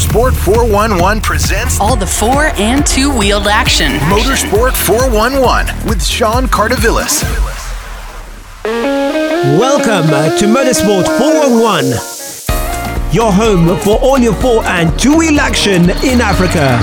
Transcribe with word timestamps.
Motorsport 0.00 0.32
411 0.32 1.20
presents 1.20 1.78
all 1.78 1.94
the 1.94 2.06
four 2.06 2.44
and 2.56 2.86
two 2.86 3.14
wheeled 3.18 3.46
action. 3.46 3.92
Motorsport 4.08 4.72
411 4.72 5.86
with 5.86 6.02
Sean 6.02 6.46
Cardovillis. 6.46 7.22
Welcome 8.64 10.06
to 10.38 10.46
Motorsport 10.46 11.04
411, 11.18 13.12
your 13.14 13.30
home 13.30 13.78
for 13.80 13.98
all 13.98 14.18
your 14.18 14.32
four 14.36 14.64
and 14.64 14.98
two 14.98 15.18
wheel 15.18 15.38
action 15.38 15.90
in 16.02 16.22
Africa. 16.22 16.78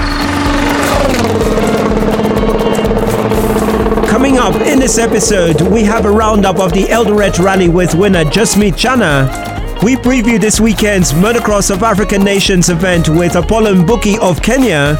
Coming 4.07 4.37
up 4.37 4.53
in 4.61 4.77
this 4.77 4.99
episode, 4.99 5.61
we 5.61 5.83
have 5.85 6.05
a 6.05 6.11
roundup 6.11 6.59
of 6.59 6.71
the 6.71 6.83
Eldoret 6.83 7.39
Rally 7.39 7.67
with 7.67 7.95
winner 7.95 8.25
Jasmeet 8.25 8.73
Chana. 8.73 9.46
We 9.83 9.95
preview 9.95 10.41
this 10.41 10.59
weekend's 10.59 11.13
Motocross 11.13 11.69
of 11.69 11.83
African 11.83 12.23
Nations 12.23 12.69
event 12.69 13.07
with 13.07 13.35
Apollo 13.35 13.75
Mbuki 13.75 14.17
of 14.17 14.41
Kenya. 14.41 14.97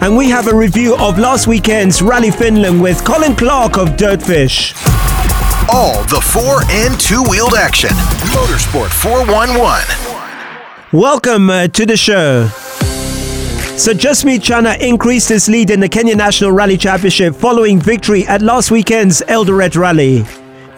And 0.00 0.16
we 0.16 0.30
have 0.30 0.46
a 0.46 0.54
review 0.54 0.96
of 0.96 1.18
last 1.18 1.48
weekend's 1.48 2.00
Rally 2.00 2.30
Finland 2.30 2.80
with 2.80 3.04
Colin 3.04 3.34
Clark 3.34 3.76
of 3.76 3.90
Dirtfish. 3.96 4.72
All 5.68 6.02
the 6.04 6.20
four 6.20 6.62
and 6.70 6.98
two 6.98 7.22
wheeled 7.24 7.54
action. 7.54 7.90
Motorsport 8.30 8.90
411. 8.90 9.84
Welcome 10.92 11.50
uh, 11.50 11.66
to 11.68 11.84
the 11.84 11.96
show. 11.96 12.46
So 13.76 13.92
Jasmeet 13.92 14.38
Chana 14.40 14.78
increased 14.80 15.28
his 15.28 15.48
lead 15.48 15.70
in 15.70 15.80
the 15.80 15.88
Kenya 15.88 16.14
National 16.14 16.52
Rally 16.52 16.76
Championship 16.76 17.34
following 17.34 17.80
victory 17.80 18.24
at 18.26 18.42
last 18.42 18.70
weekend's 18.70 19.22
Eldoret 19.22 19.76
Rally. 19.76 20.24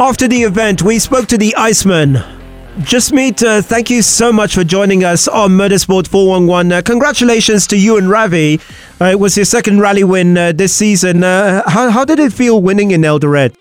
After 0.00 0.27
the 0.27 0.42
event, 0.42 0.83
we 0.83 0.98
spoke 0.98 1.27
to 1.28 1.37
the 1.39 1.55
Iceman, 1.56 2.40
Jasmeet, 2.79 3.42
uh, 3.42 3.61
thank 3.61 3.91
you 3.91 4.00
so 4.00 4.33
much 4.33 4.55
for 4.55 4.64
joining 4.64 5.05
us 5.05 5.27
on 5.28 5.50
Motorsport 5.50 6.06
411. 6.06 6.72
Uh, 6.72 6.83
congratulations 6.83 7.67
to 7.67 7.77
you 7.77 7.98
and 7.98 8.08
Ravi. 8.08 8.61
Uh, 9.00 9.06
it 9.06 9.19
was 9.19 9.36
your 9.36 9.45
second 9.45 9.81
rally 9.81 10.05
win 10.05 10.39
uh, 10.39 10.53
this 10.53 10.72
season. 10.72 11.25
Uh, 11.25 11.69
how, 11.69 11.91
how 11.91 12.05
did 12.05 12.19
it 12.20 12.33
feel 12.33 12.62
winning 12.62 12.92
in 12.92 13.03
Eldoret? 13.03 13.55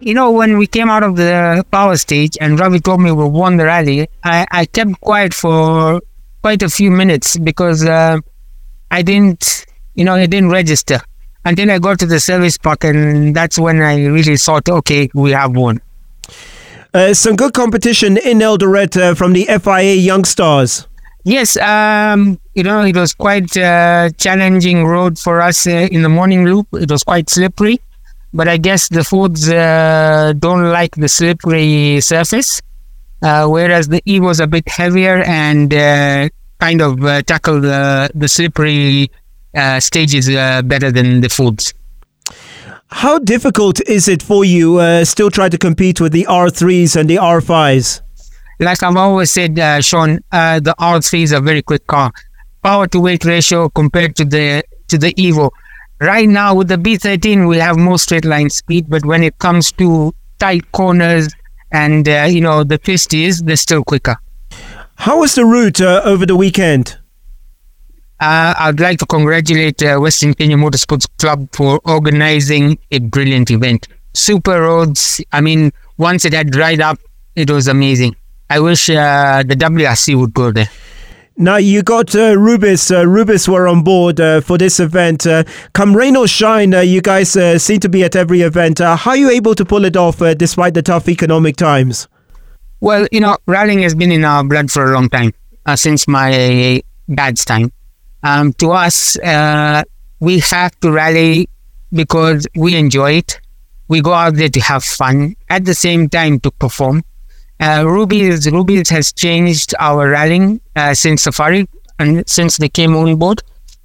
You 0.00 0.14
know, 0.14 0.30
when 0.30 0.58
we 0.58 0.66
came 0.66 0.90
out 0.90 1.02
of 1.02 1.16
the 1.16 1.64
power 1.70 1.96
stage 1.96 2.36
and 2.40 2.60
Ravi 2.60 2.78
told 2.78 3.00
me 3.00 3.10
we 3.10 3.24
won 3.24 3.56
the 3.56 3.64
rally, 3.64 4.08
I, 4.22 4.46
I 4.50 4.66
kept 4.66 5.00
quiet 5.00 5.32
for 5.32 6.00
quite 6.42 6.62
a 6.62 6.68
few 6.68 6.90
minutes 6.90 7.38
because 7.38 7.84
uh, 7.84 8.18
I 8.90 9.02
didn't, 9.02 9.64
you 9.94 10.04
know, 10.04 10.14
I 10.14 10.26
didn't 10.26 10.50
register 10.50 11.00
until 11.44 11.70
I 11.70 11.78
got 11.78 11.98
to 12.00 12.06
the 12.06 12.20
service 12.20 12.58
park, 12.58 12.84
and 12.84 13.34
that's 13.34 13.58
when 13.58 13.80
I 13.80 14.04
really 14.06 14.36
thought, 14.36 14.68
okay, 14.68 15.08
we 15.14 15.30
have 15.32 15.56
won. 15.56 15.80
Uh, 16.94 17.14
some 17.14 17.36
good 17.36 17.54
competition 17.54 18.18
in 18.18 18.40
Eldoret 18.40 19.00
uh, 19.00 19.14
from 19.14 19.32
the 19.32 19.46
FIA 19.46 19.94
Young 19.94 20.26
Stars. 20.26 20.86
Yes, 21.24 21.56
um, 21.56 22.38
you 22.54 22.62
know, 22.62 22.82
it 22.82 22.94
was 22.94 23.14
quite 23.14 23.56
a 23.56 24.12
challenging 24.18 24.84
road 24.84 25.18
for 25.18 25.40
us 25.40 25.66
uh, 25.66 25.88
in 25.90 26.02
the 26.02 26.10
morning 26.10 26.44
loop. 26.44 26.66
It 26.74 26.90
was 26.90 27.02
quite 27.02 27.30
slippery, 27.30 27.80
but 28.34 28.46
I 28.46 28.58
guess 28.58 28.88
the 28.88 29.04
Fords 29.04 29.48
uh, 29.48 30.34
don't 30.38 30.70
like 30.70 30.96
the 30.96 31.08
slippery 31.08 32.02
surface, 32.02 32.60
uh, 33.22 33.46
whereas 33.46 33.88
the 33.88 34.02
E 34.06 34.20
was 34.20 34.38
a 34.38 34.46
bit 34.46 34.68
heavier 34.68 35.22
and 35.22 35.72
uh, 35.72 36.28
kind 36.60 36.82
of 36.82 37.00
tackled 37.24 37.62
the, 37.62 38.10
the 38.14 38.28
slippery 38.28 39.10
stages 39.78 40.28
better 40.28 40.92
than 40.92 41.22
the 41.22 41.30
Fords. 41.30 41.72
How 42.92 43.18
difficult 43.18 43.80
is 43.88 44.06
it 44.06 44.22
for 44.22 44.44
you 44.44 44.76
uh, 44.76 45.04
still 45.06 45.30
try 45.30 45.48
to 45.48 45.56
compete 45.56 45.98
with 45.98 46.12
the 46.12 46.26
R3s 46.28 46.94
and 46.94 47.08
the 47.08 47.16
R5s? 47.16 48.02
Like 48.60 48.82
I've 48.82 48.96
always 48.96 49.30
said, 49.30 49.58
uh, 49.58 49.80
Sean, 49.80 50.20
uh, 50.30 50.60
the 50.60 50.74
R3 50.78 51.22
is 51.22 51.32
a 51.32 51.40
very 51.40 51.62
quick 51.62 51.86
car. 51.86 52.12
Power 52.62 52.86
to 52.88 53.00
weight 53.00 53.24
ratio 53.24 53.70
compared 53.70 54.14
to 54.16 54.24
the 54.24 54.62
to 54.88 54.98
the 54.98 55.14
Evo. 55.14 55.50
Right 56.00 56.28
now 56.28 56.54
with 56.54 56.68
the 56.68 56.76
B13, 56.76 57.48
we 57.48 57.56
have 57.56 57.76
more 57.76 57.98
straight 57.98 58.26
line 58.26 58.50
speed, 58.50 58.86
but 58.88 59.04
when 59.06 59.24
it 59.24 59.38
comes 59.38 59.72
to 59.72 60.14
tight 60.38 60.70
corners 60.72 61.28
and 61.72 62.06
uh, 62.06 62.26
you 62.28 62.42
know 62.42 62.62
the 62.62 62.78
twisties, 62.78 63.44
they're 63.44 63.56
still 63.56 63.82
quicker. 63.82 64.16
How 64.96 65.20
was 65.20 65.34
the 65.34 65.46
route 65.46 65.80
uh, 65.80 66.02
over 66.04 66.26
the 66.26 66.36
weekend? 66.36 66.98
Uh, 68.22 68.54
I'd 68.56 68.78
like 68.78 69.00
to 69.00 69.06
congratulate 69.06 69.82
uh, 69.82 69.98
Western 69.98 70.32
Kenya 70.32 70.56
Motorsports 70.56 71.08
Club 71.18 71.48
for 71.52 71.80
organizing 71.84 72.78
a 72.92 73.00
brilliant 73.00 73.50
event. 73.50 73.88
Super 74.14 74.62
roads. 74.62 75.20
I 75.32 75.40
mean, 75.40 75.72
once 75.96 76.24
it 76.24 76.32
had 76.32 76.52
dried 76.52 76.80
up, 76.80 77.00
it 77.34 77.50
was 77.50 77.66
amazing. 77.66 78.14
I 78.48 78.60
wish 78.60 78.88
uh, 78.88 79.42
the 79.44 79.56
WRC 79.56 80.14
would 80.14 80.32
go 80.34 80.52
there. 80.52 80.68
Now 81.36 81.56
you 81.56 81.82
got 81.82 82.14
uh, 82.14 82.38
Rubis. 82.38 82.92
Uh, 82.92 83.08
Rubis 83.08 83.48
were 83.48 83.66
on 83.66 83.82
board 83.82 84.20
uh, 84.20 84.40
for 84.40 84.56
this 84.56 84.78
event. 84.78 85.26
Uh, 85.26 85.42
come 85.72 85.96
rain 85.96 86.14
or 86.14 86.28
shine, 86.28 86.72
uh, 86.74 86.80
you 86.80 87.02
guys 87.02 87.34
uh, 87.36 87.58
seem 87.58 87.80
to 87.80 87.88
be 87.88 88.04
at 88.04 88.14
every 88.14 88.42
event. 88.42 88.80
Uh, 88.80 88.94
how 88.94 89.12
are 89.12 89.16
you 89.16 89.30
able 89.30 89.56
to 89.56 89.64
pull 89.64 89.84
it 89.84 89.96
off 89.96 90.18
despite 90.36 90.74
the 90.74 90.82
tough 90.82 91.08
economic 91.08 91.56
times? 91.56 92.06
Well, 92.78 93.08
you 93.10 93.18
know, 93.18 93.36
rallying 93.46 93.82
has 93.82 93.96
been 93.96 94.12
in 94.12 94.24
our 94.24 94.44
blood 94.44 94.70
for 94.70 94.92
a 94.92 94.94
long 94.94 95.08
time, 95.08 95.32
since 95.74 96.06
my 96.06 96.82
dad's 97.12 97.44
time. 97.44 97.72
Um, 98.22 98.52
to 98.54 98.70
us, 98.70 99.18
uh, 99.18 99.82
we 100.20 100.38
have 100.40 100.78
to 100.80 100.92
rally 100.92 101.48
because 101.92 102.46
we 102.54 102.76
enjoy 102.76 103.12
it. 103.12 103.40
We 103.88 104.00
go 104.00 104.12
out 104.12 104.36
there 104.36 104.48
to 104.48 104.60
have 104.60 104.84
fun 104.84 105.36
at 105.50 105.64
the 105.64 105.74
same 105.74 106.08
time 106.08 106.40
to 106.40 106.50
perform. 106.50 107.02
Uh, 107.60 107.84
Rubis 107.86 108.88
has 108.88 109.12
changed 109.12 109.74
our 109.78 110.10
rallying 110.10 110.60
uh, 110.74 110.94
since 110.94 111.22
Safari 111.22 111.68
and 111.98 112.28
since 112.28 112.56
they 112.56 112.68
came 112.68 112.96
on 112.96 113.16
board. 113.16 113.42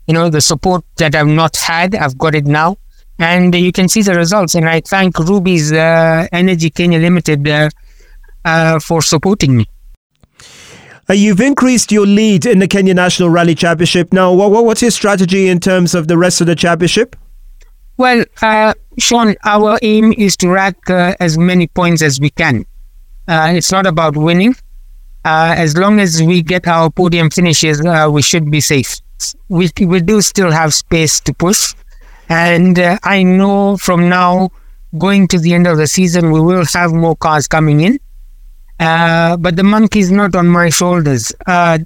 You 0.07 0.13
know 0.13 0.29
the 0.29 0.41
support 0.41 0.85
that 0.97 1.15
I've 1.15 1.27
not 1.27 1.57
had, 1.57 1.93
I've 1.93 2.17
got 2.17 2.33
it 2.33 2.45
now, 2.45 2.77
and 3.19 3.53
you 3.53 3.71
can 3.73 3.89
see 3.89 4.01
the 4.01 4.15
results. 4.15 4.55
And 4.55 4.67
I 4.69 4.79
thank 4.79 5.19
Rubis 5.19 5.71
uh, 5.73 6.27
Energy 6.31 6.69
Kenya 6.69 6.99
Limited 6.99 7.45
uh, 7.47 7.69
uh, 8.45 8.79
for 8.79 9.01
supporting 9.01 9.57
me. 9.57 9.65
Uh, 11.09 11.13
you've 11.13 11.39
increased 11.39 11.91
your 11.91 12.05
lead 12.05 12.45
in 12.45 12.59
the 12.59 12.67
Kenya 12.67 12.93
National 12.93 13.29
Rally 13.29 13.55
Championship. 13.55 14.11
Now, 14.11 14.33
what, 14.33 14.51
what's 14.65 14.81
your 14.81 14.91
strategy 14.91 15.47
in 15.47 15.59
terms 15.59 15.95
of 15.95 16.09
the 16.09 16.17
rest 16.17 16.41
of 16.41 16.47
the 16.47 16.55
championship? 16.55 17.15
Well, 17.95 18.25
uh, 18.41 18.73
Sean, 18.99 19.35
our 19.45 19.79
aim 19.81 20.13
is 20.17 20.35
to 20.37 20.49
rack 20.49 20.89
uh, 20.89 21.15
as 21.19 21.37
many 21.37 21.67
points 21.67 22.01
as 22.01 22.19
we 22.19 22.29
can. 22.29 22.65
Uh, 23.27 23.53
it's 23.55 23.71
not 23.71 23.85
about 23.85 24.17
winning. 24.17 24.55
Uh, 25.23 25.55
as 25.57 25.77
long 25.77 25.99
as 25.99 26.21
we 26.21 26.41
get 26.41 26.67
our 26.67 26.89
podium 26.89 27.29
finishes, 27.29 27.83
uh, 27.85 28.09
we 28.11 28.21
should 28.21 28.51
be 28.51 28.61
safe. 28.61 29.01
We, 29.47 29.69
we 29.79 30.01
do 30.01 30.21
still 30.21 30.51
have 30.51 30.73
space 30.73 31.19
to 31.21 31.33
push. 31.33 31.73
And 32.29 32.77
I 33.03 33.23
know 33.23 33.77
from 33.77 34.09
now, 34.09 34.49
going 34.97 35.27
to 35.29 35.39
the 35.39 35.53
end 35.53 35.67
of 35.67 35.77
the 35.77 35.87
season, 35.87 36.31
we 36.31 36.41
will 36.41 36.65
have 36.73 36.91
more 36.91 37.15
cars 37.15 37.47
coming 37.47 37.81
in. 37.81 37.99
Uh, 38.79 39.37
but 39.37 39.55
the 39.55 39.63
monkey 39.63 39.99
is 39.99 40.11
not 40.11 40.35
on 40.35 40.47
my 40.47 40.69
shoulders. 40.69 41.33
Uh, 41.45 41.79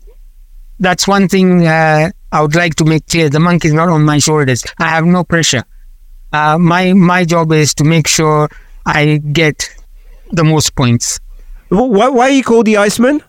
that's 0.79 1.07
one 1.07 1.27
thing 1.27 1.65
uh, 1.67 2.09
I 2.31 2.41
would 2.41 2.55
like 2.55 2.75
to 2.75 2.85
make 2.85 3.07
clear. 3.07 3.29
The 3.29 3.39
monkey 3.39 3.69
is 3.69 3.73
not 3.73 3.89
on 3.89 4.03
my 4.03 4.17
shoulders. 4.19 4.63
I 4.79 4.89
have 4.89 5.05
no 5.05 5.23
pressure. 5.23 5.63
Uh, 6.33 6.57
my 6.57 6.93
my 6.93 7.25
job 7.25 7.51
is 7.51 7.73
to 7.75 7.83
make 7.83 8.07
sure 8.07 8.49
I 8.85 9.17
get 9.31 9.69
the 10.31 10.43
most 10.43 10.75
points. 10.75 11.19
Why, 11.69 12.09
why 12.09 12.27
are 12.27 12.31
you 12.31 12.43
called 12.43 12.65
the 12.65 12.77
Iceman? 12.77 13.21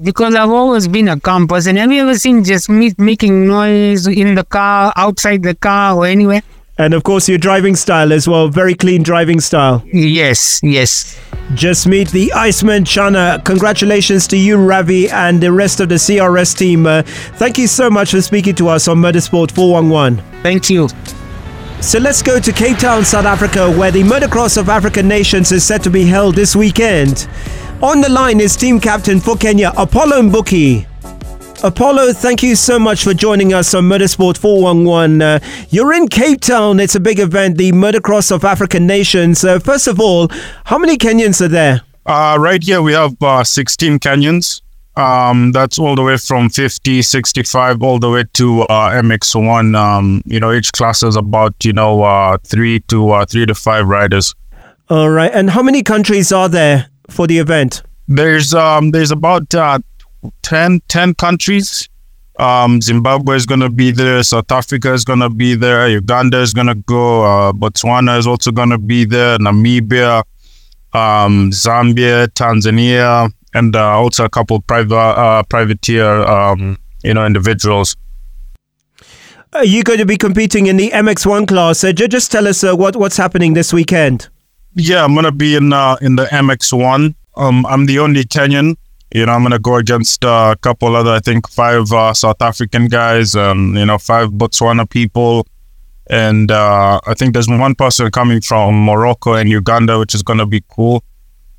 Because 0.00 0.34
I've 0.34 0.50
always 0.50 0.86
been 0.86 1.08
a 1.08 1.18
calm 1.18 1.48
person. 1.48 1.76
Have 1.76 1.90
you 1.90 2.02
ever 2.02 2.16
seen 2.16 2.44
just 2.44 2.68
me 2.68 2.92
making 2.98 3.48
noise 3.48 4.06
in 4.06 4.36
the 4.36 4.44
car, 4.44 4.92
outside 4.96 5.42
the 5.42 5.54
car, 5.56 5.96
or 5.96 6.06
anywhere? 6.06 6.42
And 6.78 6.94
of 6.94 7.02
course, 7.02 7.28
your 7.28 7.38
driving 7.38 7.74
style 7.74 8.12
as 8.12 8.28
well. 8.28 8.48
Very 8.48 8.74
clean 8.74 9.02
driving 9.02 9.40
style. 9.40 9.82
Yes, 9.92 10.60
yes. 10.62 11.18
Jasmeet 11.58 12.12
the 12.12 12.32
Iceman 12.34 12.84
Chana. 12.84 13.44
Congratulations 13.44 14.28
to 14.28 14.36
you, 14.36 14.56
Ravi, 14.56 15.10
and 15.10 15.40
the 15.42 15.52
rest 15.52 15.80
of 15.80 15.88
the 15.88 15.96
CRS 15.96 16.56
team. 16.56 16.86
Uh, 16.86 17.02
thank 17.34 17.58
you 17.58 17.66
so 17.66 17.90
much 17.90 18.12
for 18.12 18.22
speaking 18.22 18.54
to 18.54 18.68
us 18.68 18.86
on 18.86 18.98
Motorsport 18.98 19.50
411. 19.50 20.22
Thank 20.44 20.70
you. 20.70 20.88
So 21.80 21.98
let's 21.98 22.22
go 22.22 22.38
to 22.38 22.52
Cape 22.52 22.78
Town, 22.78 23.04
South 23.04 23.24
Africa, 23.24 23.70
where 23.72 23.90
the 23.90 24.04
Motocross 24.04 24.56
of 24.56 24.68
African 24.68 25.08
Nations 25.08 25.50
is 25.50 25.64
set 25.64 25.82
to 25.82 25.90
be 25.90 26.04
held 26.04 26.36
this 26.36 26.54
weekend. 26.54 27.28
On 27.82 28.00
the 28.00 28.08
line 28.08 28.38
is 28.38 28.54
team 28.56 28.78
captain 28.78 29.18
for 29.18 29.36
Kenya, 29.36 29.72
Apollo 29.76 30.22
Mbuki. 30.22 30.87
Apollo, 31.64 32.12
thank 32.12 32.44
you 32.44 32.54
so 32.54 32.78
much 32.78 33.02
for 33.02 33.12
joining 33.12 33.52
us 33.52 33.74
on 33.74 33.88
Motorsport 33.88 34.38
411. 34.38 35.20
Uh, 35.20 35.40
you're 35.70 35.92
in 35.92 36.06
Cape 36.06 36.40
Town. 36.40 36.78
It's 36.78 36.94
a 36.94 37.00
big 37.00 37.18
event, 37.18 37.58
the 37.58 37.72
Motocross 37.72 38.30
of 38.30 38.44
African 38.44 38.86
Nations. 38.86 39.42
Uh, 39.42 39.58
first 39.58 39.88
of 39.88 39.98
all, 39.98 40.28
how 40.66 40.78
many 40.78 40.96
Kenyans 40.96 41.40
are 41.40 41.48
there? 41.48 41.80
Uh, 42.06 42.36
right 42.38 42.62
here, 42.62 42.80
we 42.80 42.92
have 42.92 43.20
uh, 43.20 43.42
16 43.42 43.98
Kenyans. 43.98 44.62
Um, 44.94 45.50
that's 45.50 45.80
all 45.80 45.96
the 45.96 46.02
way 46.02 46.16
from 46.16 46.48
50, 46.48 47.02
65, 47.02 47.82
all 47.82 47.98
the 47.98 48.10
way 48.10 48.24
to 48.34 48.62
uh, 48.62 48.90
MX1. 48.92 49.76
Um, 49.76 50.22
you 50.26 50.38
know, 50.38 50.52
each 50.52 50.70
class 50.70 51.02
is 51.02 51.16
about, 51.16 51.54
you 51.64 51.72
know, 51.72 52.04
uh, 52.04 52.38
three 52.44 52.78
to 52.86 53.24
three 53.28 53.46
to 53.46 53.54
five 53.56 53.88
riders. 53.88 54.32
All 54.88 55.10
right. 55.10 55.32
And 55.34 55.50
how 55.50 55.62
many 55.64 55.82
countries 55.82 56.30
are 56.30 56.48
there 56.48 56.88
for 57.10 57.26
the 57.26 57.38
event? 57.38 57.82
There's 58.06 58.54
um, 58.54 58.92
there's 58.92 59.10
about 59.10 59.52
10, 60.42 60.80
10 60.88 61.14
countries 61.14 61.88
Um, 62.38 62.80
Zimbabwe 62.80 63.34
is 63.34 63.46
going 63.46 63.60
to 63.60 63.68
be 63.68 63.90
there. 63.90 64.22
South 64.22 64.50
Africa 64.52 64.92
is 64.92 65.04
going 65.04 65.18
to 65.18 65.28
be 65.28 65.56
there. 65.56 65.88
Uganda 65.88 66.40
is 66.40 66.54
going 66.54 66.68
to 66.68 66.76
go. 66.76 67.24
Uh, 67.24 67.52
Botswana 67.52 68.16
is 68.16 68.28
also 68.28 68.52
going 68.52 68.70
to 68.70 68.78
be 68.78 69.04
there. 69.04 69.38
Namibia, 69.38 70.22
um, 70.92 71.50
Zambia, 71.50 72.28
Tanzania, 72.28 73.32
and 73.54 73.74
uh, 73.74 73.98
also 73.98 74.24
a 74.24 74.30
couple 74.30 74.60
private 74.60 74.94
uh, 74.94 75.42
privateer, 75.48 76.06
um, 76.06 76.78
you 77.02 77.12
know, 77.12 77.26
individuals. 77.26 77.96
Are 79.52 79.64
you 79.64 79.82
going 79.82 79.98
to 79.98 80.06
be 80.06 80.16
competing 80.16 80.66
in 80.66 80.76
the 80.76 80.90
MX1 80.90 81.48
class? 81.48 81.82
Uh, 81.82 81.90
just 81.92 82.30
tell 82.30 82.46
us 82.46 82.62
uh, 82.62 82.76
what 82.76 82.94
what's 82.94 83.16
happening 83.16 83.54
this 83.54 83.72
weekend. 83.72 84.28
Yeah, 84.74 85.02
I'm 85.02 85.14
gonna 85.16 85.32
be 85.32 85.56
in 85.56 85.72
uh, 85.72 85.96
in 86.00 86.14
the 86.14 86.26
MX1. 86.26 87.16
Um, 87.34 87.66
I'm 87.66 87.86
the 87.86 87.98
only 87.98 88.22
Kenyan. 88.24 88.76
You 89.12 89.26
know, 89.26 89.32
I'm 89.32 89.42
gonna 89.42 89.58
go 89.58 89.76
against 89.76 90.24
uh, 90.24 90.54
a 90.54 90.58
couple 90.58 90.94
other, 90.94 91.12
I 91.12 91.20
think, 91.20 91.48
five 91.48 91.90
uh, 91.92 92.12
South 92.12 92.40
African 92.42 92.88
guys, 92.88 93.34
and 93.34 93.76
you 93.76 93.86
know, 93.86 93.98
five 93.98 94.30
Botswana 94.30 94.88
people, 94.88 95.46
and 96.10 96.50
uh, 96.50 97.00
I 97.06 97.14
think 97.14 97.32
there's 97.32 97.48
one 97.48 97.74
person 97.74 98.10
coming 98.10 98.40
from 98.40 98.84
Morocco 98.84 99.34
and 99.34 99.48
Uganda, 99.48 99.98
which 99.98 100.14
is 100.14 100.22
gonna 100.22 100.46
be 100.46 100.62
cool. 100.68 101.02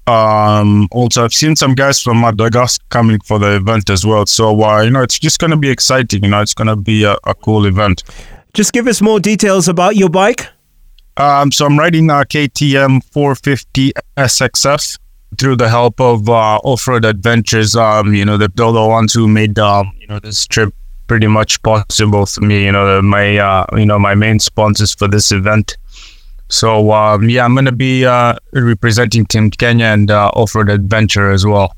Um, 0.09 0.87
also, 0.91 1.23
I've 1.23 1.33
seen 1.33 1.55
some 1.55 1.75
guys 1.75 2.01
from 2.01 2.21
Madagascar 2.21 2.83
coming 2.89 3.19
for 3.21 3.37
the 3.37 3.57
event 3.57 3.91
as 3.91 4.05
well. 4.05 4.25
So, 4.25 4.63
uh, 4.63 4.81
you 4.81 4.89
know, 4.89 5.03
it's 5.03 5.19
just 5.19 5.37
going 5.37 5.51
to 5.51 5.57
be 5.57 5.69
exciting. 5.69 6.23
You 6.23 6.31
know, 6.31 6.41
it's 6.41 6.55
going 6.55 6.67
to 6.67 6.75
be 6.75 7.03
a, 7.03 7.15
a, 7.25 7.35
cool 7.35 7.67
event. 7.67 8.01
Just 8.55 8.73
give 8.73 8.87
us 8.87 9.03
more 9.03 9.19
details 9.19 9.67
about 9.67 9.97
your 9.97 10.09
bike. 10.09 10.47
Um, 11.17 11.51
so 11.51 11.67
I'm 11.67 11.77
riding 11.77 12.09
a 12.09 12.25
KTM 12.25 13.03
450 13.11 13.91
SXF 14.17 14.97
through 15.37 15.57
the 15.57 15.69
help 15.69 15.99
of 16.01 16.27
uh, 16.29 16.57
Off-Road 16.63 17.05
Adventures. 17.05 17.75
Um, 17.75 18.13
you 18.13 18.25
know, 18.25 18.37
they're 18.37 18.47
the 18.71 18.85
ones 18.85 19.13
who 19.13 19.27
made, 19.27 19.59
um, 19.59 19.93
you 19.99 20.07
know, 20.07 20.19
this 20.19 20.47
trip 20.47 20.73
pretty 21.07 21.27
much 21.27 21.61
possible 21.61 22.25
for 22.25 22.41
me. 22.41 22.65
You 22.65 22.71
know, 22.71 23.01
my, 23.01 23.37
uh, 23.37 23.65
you 23.75 23.85
know, 23.85 23.99
my 23.99 24.15
main 24.15 24.39
sponsors 24.39 24.93
for 24.93 25.07
this 25.07 25.31
event. 25.31 25.77
So 26.49 26.91
um, 26.91 27.29
yeah, 27.29 27.45
I'm 27.45 27.53
to 27.65 27.71
be 27.71 28.05
uh, 28.05 28.35
representing 28.53 29.25
Team 29.27 29.51
Kenya 29.51 29.85
and 29.85 30.09
uh, 30.09 30.29
Off-Road 30.29 30.69
Adventure 30.69 31.31
as 31.31 31.45
well. 31.45 31.75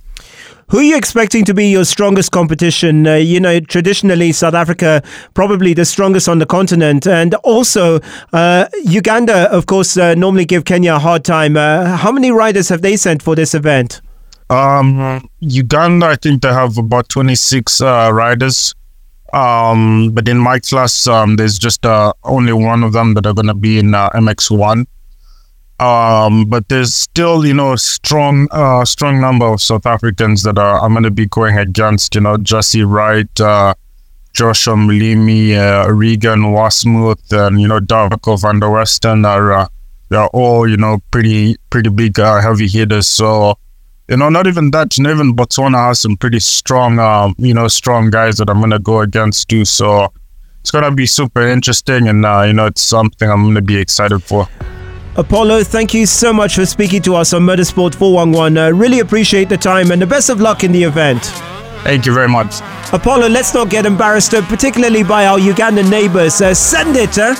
Who 0.72 0.78
are 0.78 0.84
you 0.84 0.96
expecting 0.96 1.44
to 1.46 1.54
be 1.54 1.70
your 1.70 1.84
strongest 1.84 2.32
competition? 2.32 3.06
Uh, 3.06 3.16
you 3.16 3.42
know, 3.42 3.60
traditionally 3.60 4.32
South 4.32 4.54
Africa 4.54 5.04
probably 5.34 5.74
the 5.74 5.84
strongest 5.84 6.30
on 6.30 6.40
the 6.40 6.46
continent, 6.46 7.06
and 7.06 7.36
also 7.44 8.00
uh, 8.32 8.68
Uganda, 8.86 9.52
of 9.52 9.66
course, 9.66 9.98
uh, 9.98 10.16
normally 10.16 10.46
give 10.46 10.64
Kenya 10.64 10.96
a 10.96 11.00
hard 11.00 11.26
time. 11.26 11.58
Uh, 11.58 11.98
how 11.98 12.10
many 12.10 12.32
riders 12.32 12.70
have 12.70 12.82
they 12.82 12.96
sent 12.96 13.22
for 13.22 13.36
this 13.36 13.54
event? 13.54 14.00
Um, 14.50 15.30
Uganda, 15.42 16.06
I 16.06 16.16
think 16.16 16.42
they 16.42 16.54
have 16.54 16.78
about 16.78 17.10
26 17.10 17.82
uh, 17.82 18.10
riders. 18.14 18.74
Um, 19.34 20.12
but 20.14 20.30
in 20.30 20.38
my 20.38 20.60
class, 20.60 21.06
um, 21.06 21.36
there's 21.36 21.60
just 21.60 21.86
uh, 21.86 22.14
only 22.24 22.54
one 22.54 22.86
of 22.86 22.94
them 22.94 23.14
that 23.16 23.26
are 23.26 23.34
going 23.34 23.48
to 23.48 23.54
be 23.54 23.78
in 23.78 23.94
uh, 23.94 24.10
MX1. 24.12 24.86
Um, 25.82 26.46
but 26.46 26.70
there's 26.70 26.94
still, 26.94 27.44
you 27.44 27.56
know, 27.56 27.76
strong, 27.76 28.48
uh, 28.52 28.86
strong 28.86 29.20
number 29.20 29.48
of 29.48 29.64
South 29.64 29.88
Africans 29.88 30.44
that 30.44 30.60
are 30.60 30.80
I'm 30.80 30.94
going 30.94 31.04
to 31.04 31.12
be 31.12 31.26
going 31.26 31.58
against. 31.58 32.14
You 32.14 32.22
know, 32.22 32.38
Jesse 32.38 32.84
Wright, 32.84 33.42
uh, 33.42 33.74
Joshua 34.32 34.76
Mlimi, 34.76 35.58
uh, 35.58 35.92
Regan 35.92 36.54
Wasmuth, 36.54 37.34
and 37.34 37.60
you 37.60 37.68
know, 37.68 37.80
Darko 37.80 38.40
van 38.40 38.60
der 38.60 38.68
Westen 38.68 39.26
are 39.26 39.52
uh, 39.52 39.68
they're 40.10 40.28
all 40.28 40.70
you 40.70 40.78
know 40.78 41.00
pretty 41.10 41.56
pretty 41.72 41.90
big 41.90 42.20
uh, 42.20 42.40
heavy 42.42 42.68
hitters. 42.68 43.08
So 43.08 43.58
you 44.08 44.18
know, 44.18 44.30
not 44.30 44.46
even 44.46 44.70
that. 44.72 45.00
You 45.00 45.06
know, 45.06 45.12
even 45.12 45.36
Botswana 45.36 45.88
has 45.88 46.02
some 46.02 46.16
pretty 46.16 46.42
strong, 46.42 47.00
um, 47.00 47.34
you 47.40 47.56
know, 47.56 47.68
strong 47.68 48.12
guys 48.12 48.38
that 48.38 48.52
I'm 48.52 48.60
gonna 48.60 48.78
go 48.78 49.02
against 49.02 49.50
too. 49.50 49.66
So 49.66 50.14
it's 50.60 50.70
gonna 50.70 50.92
be 50.92 51.08
super 51.08 51.42
interesting, 51.42 52.08
and 52.08 52.24
uh, 52.24 52.44
you 52.46 52.54
know, 52.54 52.68
it's 52.68 52.84
something 52.84 53.28
I'm 53.28 53.46
gonna 53.46 53.64
be 53.64 53.78
excited 53.78 54.22
for. 54.22 54.48
Apollo, 55.18 55.66
thank 55.66 55.94
you 55.94 56.06
so 56.06 56.32
much 56.32 56.56
for 56.56 56.66
speaking 56.66 57.02
to 57.02 57.16
us 57.16 57.34
on 57.34 57.42
Motorsport 57.42 57.94
411. 57.96 58.58
Uh, 58.58 58.70
really 58.72 59.00
appreciate 59.02 59.50
the 59.50 59.58
time 59.58 59.92
and 59.92 60.02
the 60.02 60.08
best 60.08 60.30
of 60.30 60.40
luck 60.40 60.64
in 60.64 60.72
the 60.72 60.84
event. 60.84 61.26
Thank 61.84 62.06
you 62.06 62.14
very 62.14 62.30
much. 62.30 62.62
Apollo, 62.94 63.28
let's 63.28 63.54
not 63.54 63.70
get 63.70 63.86
embarrassed, 63.86 64.34
uh, 64.34 64.42
particularly 64.48 65.04
by 65.04 65.26
our 65.26 65.38
Ugandan 65.38 65.90
neighbors. 65.90 66.40
Uh, 66.40 66.54
send 66.54 66.96
it, 66.96 67.10
huh? 67.14 67.36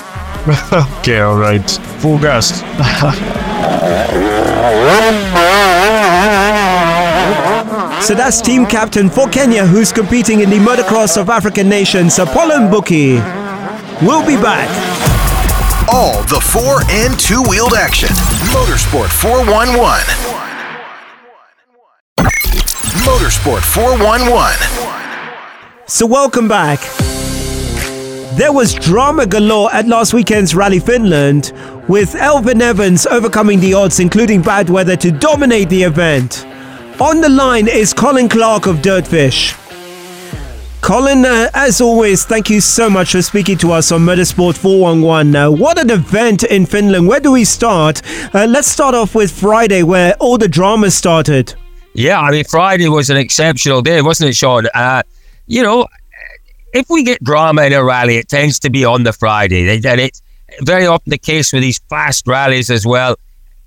okay, 1.00 1.20
all 1.20 1.38
right. 1.38 1.70
Full 2.00 2.18
gas. 2.18 2.62
So 8.02 8.14
that's 8.16 8.40
team 8.40 8.66
captain 8.66 9.08
for 9.08 9.28
Kenya 9.28 9.64
who's 9.64 9.92
competing 9.92 10.40
in 10.40 10.50
the 10.50 10.56
motocross 10.56 11.16
of 11.16 11.30
African 11.30 11.68
nations, 11.68 12.18
Apollo 12.18 12.68
Mbuki. 12.68 13.14
We'll 14.02 14.26
be 14.26 14.34
back. 14.34 15.11
All 15.90 16.22
the 16.24 16.40
four 16.40 16.80
and 16.90 17.18
two 17.18 17.42
wheeled 17.48 17.74
action. 17.74 18.08
Motorsport 18.54 19.08
411. 19.08 20.06
Motorsport 23.02 23.62
411. 23.62 24.58
So, 25.86 26.06
welcome 26.06 26.46
back. 26.46 26.78
There 28.36 28.52
was 28.52 28.74
drama 28.74 29.26
galore 29.26 29.74
at 29.74 29.88
last 29.88 30.14
weekend's 30.14 30.54
Rally 30.54 30.78
Finland, 30.78 31.52
with 31.88 32.14
Elfyn 32.14 32.60
Evans 32.60 33.04
overcoming 33.06 33.58
the 33.58 33.74
odds, 33.74 33.98
including 33.98 34.40
bad 34.40 34.70
weather, 34.70 34.94
to 34.96 35.10
dominate 35.10 35.68
the 35.68 35.82
event. 35.82 36.46
On 37.00 37.20
the 37.20 37.28
line 37.28 37.66
is 37.66 37.92
Colin 37.92 38.28
Clark 38.28 38.66
of 38.66 38.76
Dirtfish. 38.76 39.58
Colin, 40.82 41.24
uh, 41.24 41.48
as 41.54 41.80
always, 41.80 42.24
thank 42.24 42.50
you 42.50 42.60
so 42.60 42.90
much 42.90 43.12
for 43.12 43.22
speaking 43.22 43.56
to 43.58 43.70
us 43.70 43.92
on 43.92 44.00
Motorsport 44.00 44.56
411. 44.56 45.36
Uh, 45.36 45.48
what 45.48 45.78
an 45.78 45.90
event 45.90 46.42
in 46.42 46.66
Finland. 46.66 47.06
Where 47.06 47.20
do 47.20 47.30
we 47.30 47.44
start? 47.44 48.02
Uh, 48.34 48.46
let's 48.46 48.66
start 48.66 48.92
off 48.92 49.14
with 49.14 49.30
Friday, 49.30 49.84
where 49.84 50.14
all 50.14 50.38
the 50.38 50.48
drama 50.48 50.90
started. 50.90 51.54
Yeah, 51.94 52.20
I 52.20 52.32
mean, 52.32 52.44
Friday 52.44 52.88
was 52.88 53.10
an 53.10 53.16
exceptional 53.16 53.80
day, 53.80 54.02
wasn't 54.02 54.30
it, 54.30 54.34
Sean? 54.34 54.66
Uh, 54.74 55.04
you 55.46 55.62
know, 55.62 55.86
if 56.74 56.90
we 56.90 57.04
get 57.04 57.22
drama 57.22 57.62
in 57.62 57.72
a 57.72 57.84
rally, 57.84 58.16
it 58.16 58.28
tends 58.28 58.58
to 58.58 58.68
be 58.68 58.84
on 58.84 59.04
the 59.04 59.12
Friday. 59.12 59.76
And 59.76 60.00
it's 60.00 60.20
very 60.62 60.86
often 60.86 61.10
the 61.10 61.18
case 61.18 61.52
with 61.52 61.62
these 61.62 61.78
fast 61.88 62.26
rallies 62.26 62.70
as 62.70 62.84
well 62.84 63.16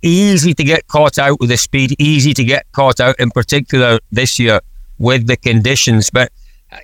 easy 0.02 0.54
to 0.54 0.64
get 0.64 0.88
caught 0.88 1.18
out 1.18 1.40
with 1.40 1.50
the 1.50 1.58
speed, 1.58 1.96
easy 1.98 2.34
to 2.34 2.44
get 2.44 2.72
caught 2.74 3.00
out 3.00 3.20
in 3.20 3.32
particular 3.32 4.00
this 4.12 4.38
year 4.38 4.60
with 5.00 5.28
the 5.28 5.36
conditions. 5.36 6.10
But, 6.10 6.32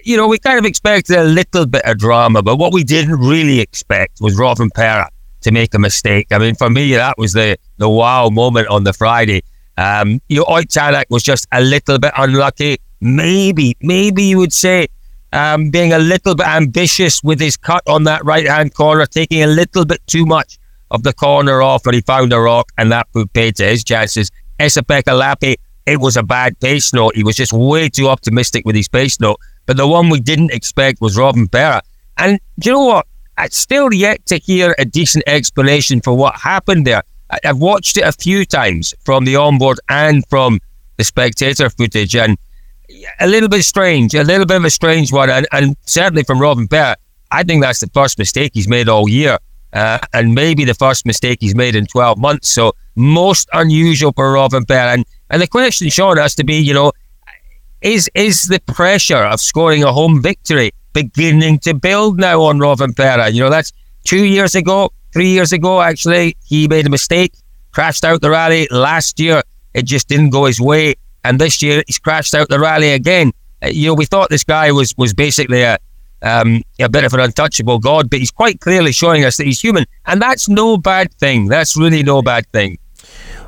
you 0.03 0.17
know, 0.17 0.27
we 0.27 0.37
kind 0.37 0.59
of 0.59 0.65
expected 0.65 1.17
a 1.17 1.23
little 1.23 1.65
bit 1.65 1.83
of 1.85 1.97
drama, 1.97 2.41
but 2.41 2.57
what 2.57 2.73
we 2.73 2.83
didn't 2.83 3.19
really 3.19 3.59
expect 3.59 4.19
was 4.21 4.37
Rovanperä 4.37 5.07
to 5.41 5.51
make 5.51 5.73
a 5.73 5.79
mistake. 5.79 6.27
I 6.31 6.37
mean, 6.37 6.55
for 6.55 6.69
me, 6.69 6.93
that 6.93 7.17
was 7.17 7.33
the, 7.33 7.57
the 7.77 7.89
wow 7.89 8.29
moment 8.29 8.67
on 8.67 8.83
the 8.83 8.93
Friday. 8.93 9.41
Um, 9.77 10.21
you 10.29 10.37
know, 10.37 10.45
Ott 10.45 11.05
was 11.09 11.23
just 11.23 11.47
a 11.51 11.61
little 11.61 11.97
bit 11.97 12.11
unlucky. 12.17 12.77
Maybe, 12.99 13.75
maybe 13.81 14.23
you 14.23 14.37
would 14.37 14.53
say 14.53 14.87
um, 15.33 15.69
being 15.71 15.93
a 15.93 15.99
little 15.99 16.35
bit 16.35 16.47
ambitious 16.47 17.23
with 17.23 17.39
his 17.39 17.57
cut 17.57 17.81
on 17.87 18.03
that 18.03 18.23
right 18.23 18.47
hand 18.47 18.75
corner, 18.75 19.05
taking 19.05 19.41
a 19.41 19.47
little 19.47 19.85
bit 19.85 20.05
too 20.07 20.25
much 20.25 20.59
of 20.91 21.03
the 21.03 21.13
corner 21.13 21.61
off 21.61 21.85
and 21.85 21.95
he 21.95 22.01
found 22.01 22.33
a 22.33 22.39
rock 22.39 22.71
and 22.77 22.91
that 22.91 23.07
put 23.13 23.31
paid 23.33 23.55
to 23.55 23.65
his 23.65 23.83
chances. 23.83 24.29
Esa-Pekka 24.59 25.13
Lappi, 25.19 25.55
it 25.85 25.99
was 25.99 26.17
a 26.17 26.23
bad 26.23 26.59
pace 26.59 26.93
note. 26.93 27.15
He 27.15 27.23
was 27.23 27.35
just 27.35 27.53
way 27.53 27.89
too 27.89 28.07
optimistic 28.07 28.65
with 28.65 28.75
his 28.75 28.87
pace 28.87 29.19
note. 29.19 29.39
But 29.71 29.77
the 29.77 29.87
one 29.87 30.09
we 30.09 30.19
didn't 30.19 30.51
expect 30.51 30.99
was 30.99 31.15
Rovanperä. 31.15 31.79
And 32.17 32.41
do 32.59 32.69
you 32.69 32.75
know 32.75 32.85
what? 32.87 33.05
I'd 33.37 33.53
still 33.53 33.93
yet 33.93 34.25
to 34.25 34.37
hear 34.37 34.75
a 34.77 34.83
decent 34.83 35.23
explanation 35.27 36.01
for 36.01 36.13
what 36.13 36.35
happened 36.35 36.85
there. 36.85 37.03
I've 37.45 37.59
watched 37.59 37.95
it 37.95 38.01
a 38.01 38.11
few 38.11 38.43
times 38.43 38.93
from 39.05 39.23
the 39.23 39.37
onboard 39.37 39.79
and 39.87 40.25
from 40.27 40.59
the 40.97 41.05
spectator 41.05 41.69
footage, 41.69 42.17
and 42.17 42.37
a 43.21 43.27
little 43.27 43.47
bit 43.47 43.63
strange, 43.63 44.13
a 44.13 44.25
little 44.25 44.45
bit 44.45 44.57
of 44.57 44.65
a 44.65 44.69
strange 44.69 45.13
one. 45.13 45.29
And, 45.29 45.47
and 45.53 45.77
certainly 45.85 46.23
from 46.23 46.39
Rovanperä, 46.39 46.95
I 47.31 47.43
think 47.43 47.63
that's 47.63 47.79
the 47.79 47.89
first 47.93 48.19
mistake 48.19 48.51
he's 48.53 48.67
made 48.67 48.89
all 48.89 49.07
year 49.07 49.37
uh, 49.71 49.99
and 50.11 50.35
maybe 50.35 50.65
the 50.65 50.73
first 50.73 51.05
mistake 51.05 51.37
he's 51.39 51.55
made 51.55 51.77
in 51.77 51.85
12 51.85 52.17
months. 52.17 52.49
So 52.49 52.73
most 52.97 53.47
unusual 53.53 54.11
for 54.11 54.33
Rovanperä. 54.33 54.95
And, 54.95 55.05
and 55.29 55.41
the 55.41 55.47
question, 55.47 55.89
Sean, 55.89 56.17
has 56.17 56.35
to 56.35 56.43
be, 56.43 56.55
you 56.55 56.73
know, 56.73 56.91
is 57.81 58.09
is 58.13 58.43
the 58.43 58.59
pressure 58.59 59.23
of 59.23 59.39
scoring 59.39 59.83
a 59.83 59.91
home 59.91 60.21
victory 60.21 60.71
beginning 60.93 61.59
to 61.59 61.73
build 61.73 62.19
now 62.19 62.41
on 62.41 62.59
Rovanperä? 62.59 63.33
You 63.33 63.41
know, 63.41 63.49
that's 63.49 63.73
two 64.03 64.25
years 64.25 64.55
ago, 64.55 64.91
three 65.13 65.29
years 65.29 65.51
ago, 65.51 65.81
actually, 65.81 66.35
he 66.45 66.67
made 66.67 66.85
a 66.85 66.89
mistake, 66.89 67.33
crashed 67.71 68.05
out 68.05 68.21
the 68.21 68.29
rally. 68.29 68.67
Last 68.71 69.19
year, 69.19 69.41
it 69.73 69.83
just 69.83 70.07
didn't 70.07 70.29
go 70.29 70.45
his 70.45 70.59
way. 70.59 70.95
And 71.23 71.39
this 71.39 71.61
year, 71.61 71.83
he's 71.87 71.99
crashed 71.99 72.33
out 72.33 72.49
the 72.49 72.59
rally 72.59 72.91
again. 72.91 73.31
Uh, 73.63 73.67
you 73.67 73.87
know, 73.87 73.93
we 73.93 74.05
thought 74.05 74.29
this 74.29 74.43
guy 74.43 74.71
was 74.71 74.93
was 74.97 75.13
basically 75.13 75.61
a, 75.61 75.77
um, 76.21 76.63
a 76.79 76.89
bit 76.89 77.03
of 77.03 77.13
an 77.13 77.19
untouchable 77.19 77.79
god, 77.79 78.09
but 78.09 78.19
he's 78.19 78.31
quite 78.31 78.59
clearly 78.59 78.91
showing 78.91 79.23
us 79.23 79.37
that 79.37 79.45
he's 79.45 79.61
human, 79.61 79.85
and 80.05 80.21
that's 80.21 80.49
no 80.49 80.77
bad 80.77 81.13
thing. 81.13 81.47
That's 81.47 81.77
really 81.77 82.03
no 82.03 82.21
bad 82.21 82.47
thing. 82.51 82.77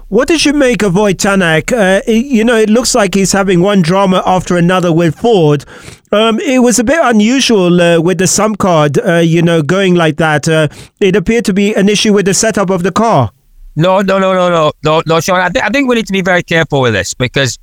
What 0.10 0.28
did 0.28 0.46
you 0.46 0.54
make 0.54 0.84
of 0.84 0.98
Ott 0.98 1.14
Tanak? 1.14 1.72
Uh, 1.72 2.02
you 2.10 2.44
know, 2.44 2.56
it 2.56 2.70
looks 2.70 2.94
like 2.94 3.16
he's 3.16 3.32
having 3.32 3.62
one 3.62 3.82
drama 3.82 4.22
after 4.26 4.58
another 4.58 4.94
with 4.94 5.18
Ford. 5.18 5.66
Um, 6.12 6.40
it 6.40 6.60
was 6.60 6.78
a 6.78 6.84
bit 6.84 7.00
unusual 7.02 7.82
uh, 7.82 8.00
with 8.00 8.20
the 8.20 8.28
sump 8.28 8.60
guard, 8.60 9.00
uh, 9.00 9.16
you 9.18 9.42
know, 9.42 9.62
going 9.62 9.96
like 9.96 10.18
that. 10.18 10.48
Uh, 10.48 10.68
it 11.00 11.16
appeared 11.16 11.46
to 11.46 11.54
be 11.54 11.74
an 11.74 11.90
issue 11.90 12.14
with 12.14 12.26
the 12.26 12.34
setup 12.34 12.70
of 12.70 12.84
the 12.84 12.92
car. 12.92 13.32
No, 13.76 14.02
no, 14.02 14.20
no, 14.20 14.34
no, 14.34 14.50
no, 14.50 14.72
no, 14.84 15.02
no, 15.08 15.20
Sean. 15.20 15.40
I, 15.40 15.50
th- 15.50 15.66
I 15.66 15.70
think 15.70 15.90
we 15.90 15.96
need 15.96 16.06
to 16.06 16.14
be 16.14 16.22
very 16.22 16.44
careful 16.44 16.82
with 16.82 16.94
this 16.94 17.16
because 17.16 17.58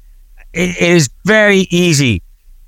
it, 0.53 0.77
is 0.81 1.09
very 1.25 1.69
easy 1.71 2.23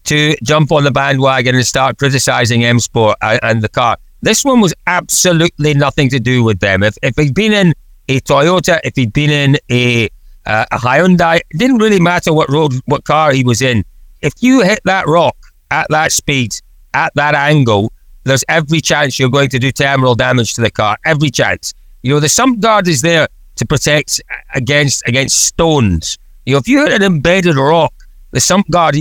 to 0.05 0.37
jump 0.45 0.71
on 0.71 0.85
the 0.85 0.93
bandwagon 0.93 1.57
and 1.57 1.67
start 1.67 1.99
criticizing 1.99 2.65
M 2.65 2.79
Sport 2.79 3.17
and 3.21 3.63
the 3.63 3.69
car. 3.69 3.97
This 4.21 4.45
one 4.45 4.61
was 4.61 4.73
absolutely 4.87 5.75
nothing 5.75 6.09
to 6.11 6.21
do 6.21 6.45
with 6.45 6.61
them. 6.61 6.85
If 6.85 6.97
if 7.03 7.17
he'd 7.17 7.35
been 7.35 7.53
in 7.53 7.75
a 8.09 8.21
Toyota, 8.21 8.81
if 8.85 8.97
he'd 8.97 9.13
been 9.13 9.31
in 9.31 9.57
a 9.71 10.09
uh, 10.45 10.67
a 10.73 10.77
Hyundai, 10.77 11.37
it 11.37 11.59
didn't 11.59 11.79
really 11.79 12.01
matter 12.01 12.33
what 12.33 12.49
road, 12.51 12.73
what 12.87 13.05
car 13.05 13.33
he 13.33 13.45
was 13.45 13.63
in. 13.63 13.85
If 14.23 14.35
you 14.41 14.63
hit 14.63 14.81
that 14.85 15.07
rock 15.07 15.37
at 15.71 15.87
that 15.91 16.13
speed, 16.13 16.53
at 16.95 17.13
that 17.15 17.35
angle, 17.35 17.93
there's 18.25 18.45
every 18.49 18.81
chance 18.81 19.19
you're 19.19 19.31
going 19.31 19.49
to 19.51 19.59
do 19.59 19.73
terminal 19.73 20.15
damage 20.15 20.55
to 20.55 20.61
the 20.61 20.71
car. 20.71 20.97
Every 21.05 21.31
chance. 21.31 21.75
You 22.03 22.15
know, 22.15 22.21
the 22.21 22.29
sump 22.29 22.61
guard 22.61 22.89
is 22.89 23.03
there 23.03 23.29
to 23.57 23.67
protect 23.67 24.21
against 24.55 25.07
against 25.07 25.47
stones. 25.47 26.19
You 26.47 26.55
know, 26.55 26.59
if 26.59 26.69
you 26.69 26.83
hit 26.83 26.93
an 26.93 27.03
embedded 27.03 27.57
rock, 27.57 27.95
the 28.33 28.41
sump 28.41 28.69
guard, 28.71 28.97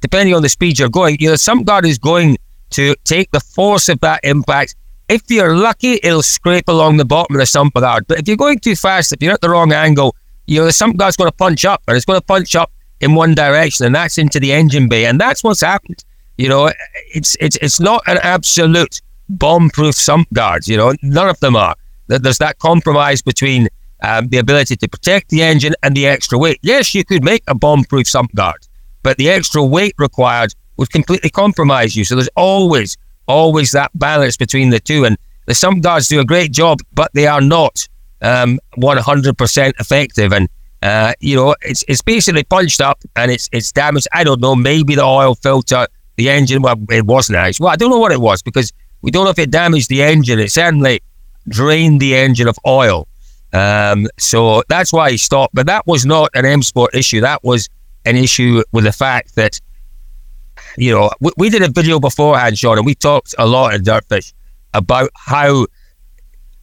depending 0.00 0.34
on 0.34 0.42
the 0.42 0.48
speed 0.48 0.78
you're 0.78 0.88
going, 0.88 1.16
you 1.20 1.26
know, 1.26 1.32
the 1.32 1.38
sump 1.38 1.66
guard 1.66 1.86
is 1.86 1.98
going 1.98 2.38
to 2.70 2.94
take 3.04 3.30
the 3.30 3.40
force 3.40 3.88
of 3.88 4.00
that 4.00 4.20
impact. 4.24 4.74
If 5.10 5.22
you're 5.28 5.56
lucky, 5.56 5.98
it'll 6.04 6.22
scrape 6.22 6.68
along 6.68 6.98
the 6.98 7.04
bottom 7.04 7.34
of 7.34 7.40
the 7.40 7.46
sump 7.46 7.74
guard. 7.74 8.06
But 8.06 8.20
if 8.20 8.28
you're 8.28 8.36
going 8.36 8.60
too 8.60 8.76
fast, 8.76 9.12
if 9.12 9.20
you're 9.20 9.34
at 9.34 9.40
the 9.40 9.50
wrong 9.50 9.72
angle, 9.72 10.14
you 10.46 10.60
know, 10.60 10.66
the 10.66 10.72
sump 10.72 10.98
guard's 10.98 11.16
going 11.16 11.28
to 11.28 11.36
punch 11.36 11.64
up, 11.64 11.82
and 11.88 11.96
it's 11.96 12.06
going 12.06 12.20
to 12.20 12.24
punch 12.24 12.54
up 12.54 12.70
in 13.00 13.16
one 13.16 13.34
direction, 13.34 13.86
and 13.86 13.92
that's 13.92 14.18
into 14.18 14.38
the 14.38 14.52
engine 14.52 14.88
bay, 14.88 15.06
and 15.06 15.20
that's 15.20 15.42
what's 15.42 15.62
happened. 15.62 16.04
You 16.38 16.48
know, 16.48 16.70
it's 17.12 17.36
it's 17.40 17.56
it's 17.56 17.80
not 17.80 18.04
an 18.06 18.18
absolute 18.22 19.00
bomb-proof 19.28 19.96
sump 19.96 20.32
guard. 20.32 20.68
You 20.68 20.76
know, 20.76 20.94
none 21.02 21.28
of 21.28 21.40
them 21.40 21.56
are. 21.56 21.74
There's 22.06 22.38
that 22.38 22.60
compromise 22.60 23.20
between 23.20 23.66
um, 24.04 24.28
the 24.28 24.38
ability 24.38 24.76
to 24.76 24.88
protect 24.88 25.30
the 25.30 25.42
engine 25.42 25.74
and 25.82 25.96
the 25.96 26.06
extra 26.06 26.38
weight. 26.38 26.60
Yes, 26.62 26.94
you 26.94 27.04
could 27.04 27.24
make 27.24 27.42
a 27.48 27.54
bomb-proof 27.56 28.06
sump 28.06 28.32
guard, 28.36 28.64
but 29.02 29.16
the 29.16 29.28
extra 29.28 29.64
weight 29.64 29.94
required 29.98 30.54
would 30.76 30.90
completely 30.90 31.30
compromise 31.30 31.96
you. 31.96 32.04
So 32.04 32.14
there's 32.14 32.30
always, 32.36 32.96
always 33.30 33.72
that 33.72 33.90
balance 33.94 34.36
between 34.36 34.70
the 34.70 34.80
two. 34.80 35.04
And 35.04 35.16
sump 35.52 35.82
guards 35.82 36.08
do 36.08 36.20
a 36.20 36.24
great 36.24 36.52
job, 36.52 36.80
but 36.92 37.10
they 37.14 37.26
are 37.26 37.40
not 37.40 37.88
um, 38.22 38.58
100% 38.76 39.80
effective. 39.80 40.32
And 40.32 40.48
uh, 40.82 41.12
you 41.20 41.36
know, 41.36 41.54
it's 41.60 41.84
it's 41.88 42.00
basically 42.00 42.42
punched 42.44 42.80
up 42.80 43.02
and 43.16 43.30
it's 43.30 43.48
it's 43.52 43.70
damaged. 43.70 44.08
I 44.12 44.24
don't 44.24 44.40
know. 44.40 44.56
Maybe 44.56 44.94
the 44.94 45.04
oil 45.04 45.34
filter, 45.34 45.86
the 46.16 46.30
engine. 46.30 46.62
Well, 46.62 46.76
it 46.88 47.04
wasn't 47.04 47.36
nice. 47.36 47.60
Well, 47.60 47.68
I 47.70 47.76
don't 47.76 47.90
know 47.90 47.98
what 47.98 48.12
it 48.12 48.20
was 48.20 48.42
because 48.42 48.72
we 49.02 49.10
don't 49.10 49.24
know 49.24 49.30
if 49.30 49.38
it 49.38 49.50
damaged 49.50 49.90
the 49.90 50.02
engine. 50.02 50.38
It 50.38 50.50
certainly 50.50 51.02
drained 51.48 52.00
the 52.00 52.16
engine 52.16 52.48
of 52.48 52.58
oil. 52.66 53.08
Um, 53.52 54.06
so 54.18 54.62
that's 54.68 54.92
why 54.92 55.10
he 55.10 55.18
stopped. 55.18 55.54
But 55.54 55.66
that 55.66 55.86
was 55.86 56.06
not 56.06 56.30
an 56.34 56.46
M 56.46 56.62
Sport 56.62 56.94
issue. 56.94 57.20
That 57.20 57.44
was 57.44 57.68
an 58.06 58.16
issue 58.16 58.62
with 58.72 58.84
the 58.84 58.92
fact 58.92 59.34
that 59.34 59.60
you 60.76 60.92
know 60.92 61.10
we, 61.20 61.30
we 61.36 61.50
did 61.50 61.62
a 61.62 61.68
video 61.68 62.00
beforehand, 62.00 62.58
Sean, 62.58 62.78
and 62.78 62.86
we 62.86 62.94
talked 62.94 63.34
a 63.38 63.46
lot 63.46 63.74
in 63.74 63.82
Dirtfish 63.82 64.32
about 64.74 65.10
how 65.14 65.66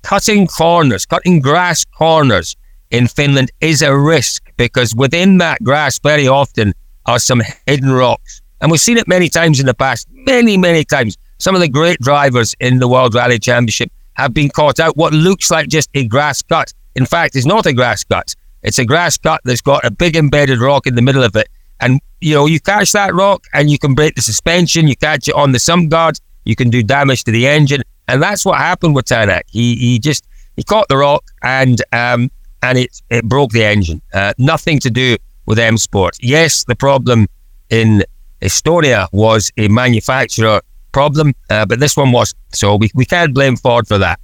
cutting 0.03 0.47
corners, 0.47 1.05
cutting 1.05 1.39
grass 1.39 1.83
corners 1.85 2.55
in 2.91 3.07
Finland 3.07 3.51
is 3.61 3.81
a 3.81 3.95
risk 3.97 4.51
because 4.57 4.95
within 4.95 5.37
that 5.39 5.61
grass, 5.63 5.99
very 5.99 6.27
often 6.27 6.73
are 7.05 7.19
some 7.19 7.41
hidden 7.65 7.91
rocks. 7.91 8.41
And 8.61 8.71
we've 8.71 8.81
seen 8.81 8.97
it 8.97 9.07
many 9.07 9.29
times 9.29 9.59
in 9.59 9.65
the 9.65 9.73
past, 9.73 10.07
many, 10.11 10.57
many 10.57 10.83
times. 10.83 11.17
Some 11.39 11.53
of 11.53 11.61
the 11.61 11.67
great 11.67 11.99
drivers 11.99 12.55
in 12.59 12.79
the 12.79 12.87
World 12.87 13.13
Rally 13.13 13.37
Championship 13.37 13.91
have 14.13 14.33
been 14.33 14.49
caught 14.49 14.79
out 14.79 14.97
what 14.97 15.13
looks 15.13 15.51
like 15.51 15.67
just 15.67 15.89
a 15.93 16.07
grass 16.07 16.41
cut. 16.41 16.73
In 16.95 17.05
fact, 17.05 17.35
it's 17.35 17.45
not 17.45 17.65
a 17.65 17.73
grass 17.73 18.03
cut. 18.03 18.33
It's 18.63 18.79
a 18.79 18.85
grass 18.85 19.17
cut 19.17 19.41
that's 19.43 19.61
got 19.61 19.85
a 19.85 19.91
big 19.91 20.15
embedded 20.15 20.59
rock 20.59 20.87
in 20.87 20.95
the 20.95 21.01
middle 21.01 21.23
of 21.23 21.35
it. 21.35 21.47
And, 21.79 22.01
you 22.21 22.33
know, 22.33 22.45
you 22.45 22.59
catch 22.59 22.91
that 22.93 23.13
rock 23.13 23.45
and 23.53 23.69
you 23.69 23.77
can 23.77 23.93
break 23.93 24.15
the 24.15 24.21
suspension, 24.21 24.87
you 24.87 24.95
catch 24.95 25.27
it 25.27 25.35
on 25.35 25.51
the 25.51 25.59
sump 25.59 25.89
guard, 25.89 26.19
you 26.45 26.55
can 26.55 26.69
do 26.69 26.81
damage 26.83 27.23
to 27.25 27.31
the 27.31 27.47
engine. 27.47 27.83
And 28.07 28.21
that's 28.21 28.45
what 28.45 28.57
happened 28.57 28.95
with 28.95 29.05
Tanak. 29.05 29.43
He, 29.47 29.75
he 29.75 29.99
just, 29.99 30.25
he 30.55 30.63
caught 30.63 30.87
the 30.87 30.97
rock 30.97 31.23
and 31.43 31.81
um, 31.91 32.31
and 32.63 32.77
it, 32.77 33.01
it 33.09 33.25
broke 33.25 33.51
the 33.51 33.63
engine. 33.63 34.01
Uh, 34.13 34.33
nothing 34.37 34.79
to 34.79 34.89
do 34.89 35.17
with 35.45 35.59
M 35.59 35.77
Sport. 35.77 36.17
Yes, 36.19 36.63
the 36.65 36.75
problem 36.75 37.27
in 37.69 38.03
Estonia 38.41 39.07
was 39.11 39.51
a 39.57 39.67
manufacturer 39.67 40.61
problem, 40.91 41.33
uh, 41.49 41.65
but 41.65 41.79
this 41.79 41.95
one 41.95 42.11
was. 42.11 42.33
So 42.53 42.75
we, 42.75 42.89
we 42.95 43.05
can't 43.05 43.33
blame 43.33 43.55
Ford 43.55 43.87
for 43.87 43.97
that. 43.99 44.19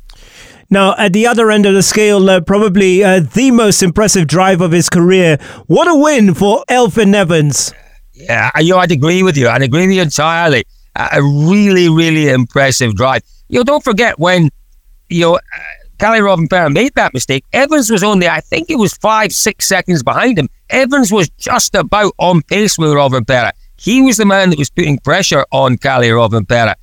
Now, 0.69 0.95
at 0.97 1.13
the 1.13 1.27
other 1.27 1.51
end 1.51 1.65
of 1.65 1.73
the 1.73 1.83
scale, 1.83 2.29
uh, 2.29 2.41
probably 2.41 3.03
uh, 3.03 3.21
the 3.21 3.51
most 3.51 3.83
impressive 3.83 4.27
drive 4.27 4.61
of 4.61 4.71
his 4.71 4.89
career. 4.89 5.37
What 5.67 5.87
a 5.87 5.95
win 5.95 6.33
for 6.33 6.63
Elfyn 6.69 7.13
Evans. 7.13 7.73
Yeah, 8.13 8.49
you 8.59 8.73
know, 8.73 8.79
I'd 8.79 8.91
agree 8.91 9.23
with 9.23 9.37
you. 9.37 9.49
I'd 9.49 9.61
agree 9.61 9.87
with 9.87 9.95
you 9.95 10.01
entirely. 10.01 10.63
a 10.95 11.21
really, 11.21 11.89
really 11.89 12.29
impressive 12.29 12.95
drive. 12.95 13.21
You 13.49 13.59
know, 13.59 13.63
don't 13.63 13.83
forget 13.83 14.19
when, 14.19 14.49
you 15.09 15.21
know, 15.21 15.39
Kalle 15.99 16.21
Rovanperä 16.21 16.71
made 16.71 16.93
that 16.95 17.13
mistake. 17.13 17.45
Evans 17.53 17.89
was 17.89 18.03
only, 18.03 18.27
I 18.27 18.41
think 18.41 18.69
it 18.69 18.77
was 18.77 18.93
five, 18.93 19.31
six 19.31 19.67
seconds 19.67 20.03
behind 20.03 20.37
him. 20.37 20.49
Evans 20.69 21.11
was 21.11 21.29
just 21.37 21.75
about 21.75 22.13
on 22.17 22.41
pace 22.43 22.77
with 22.77 22.89
Rovanperä. 22.89 23.51
He 23.77 24.01
was 24.01 24.17
the 24.17 24.25
man 24.25 24.49
that 24.49 24.59
was 24.59 24.69
putting 24.69 24.99
pressure 24.99 25.45
on 25.51 25.77
Kalle 25.77 26.09
Rovanperä. 26.09 26.75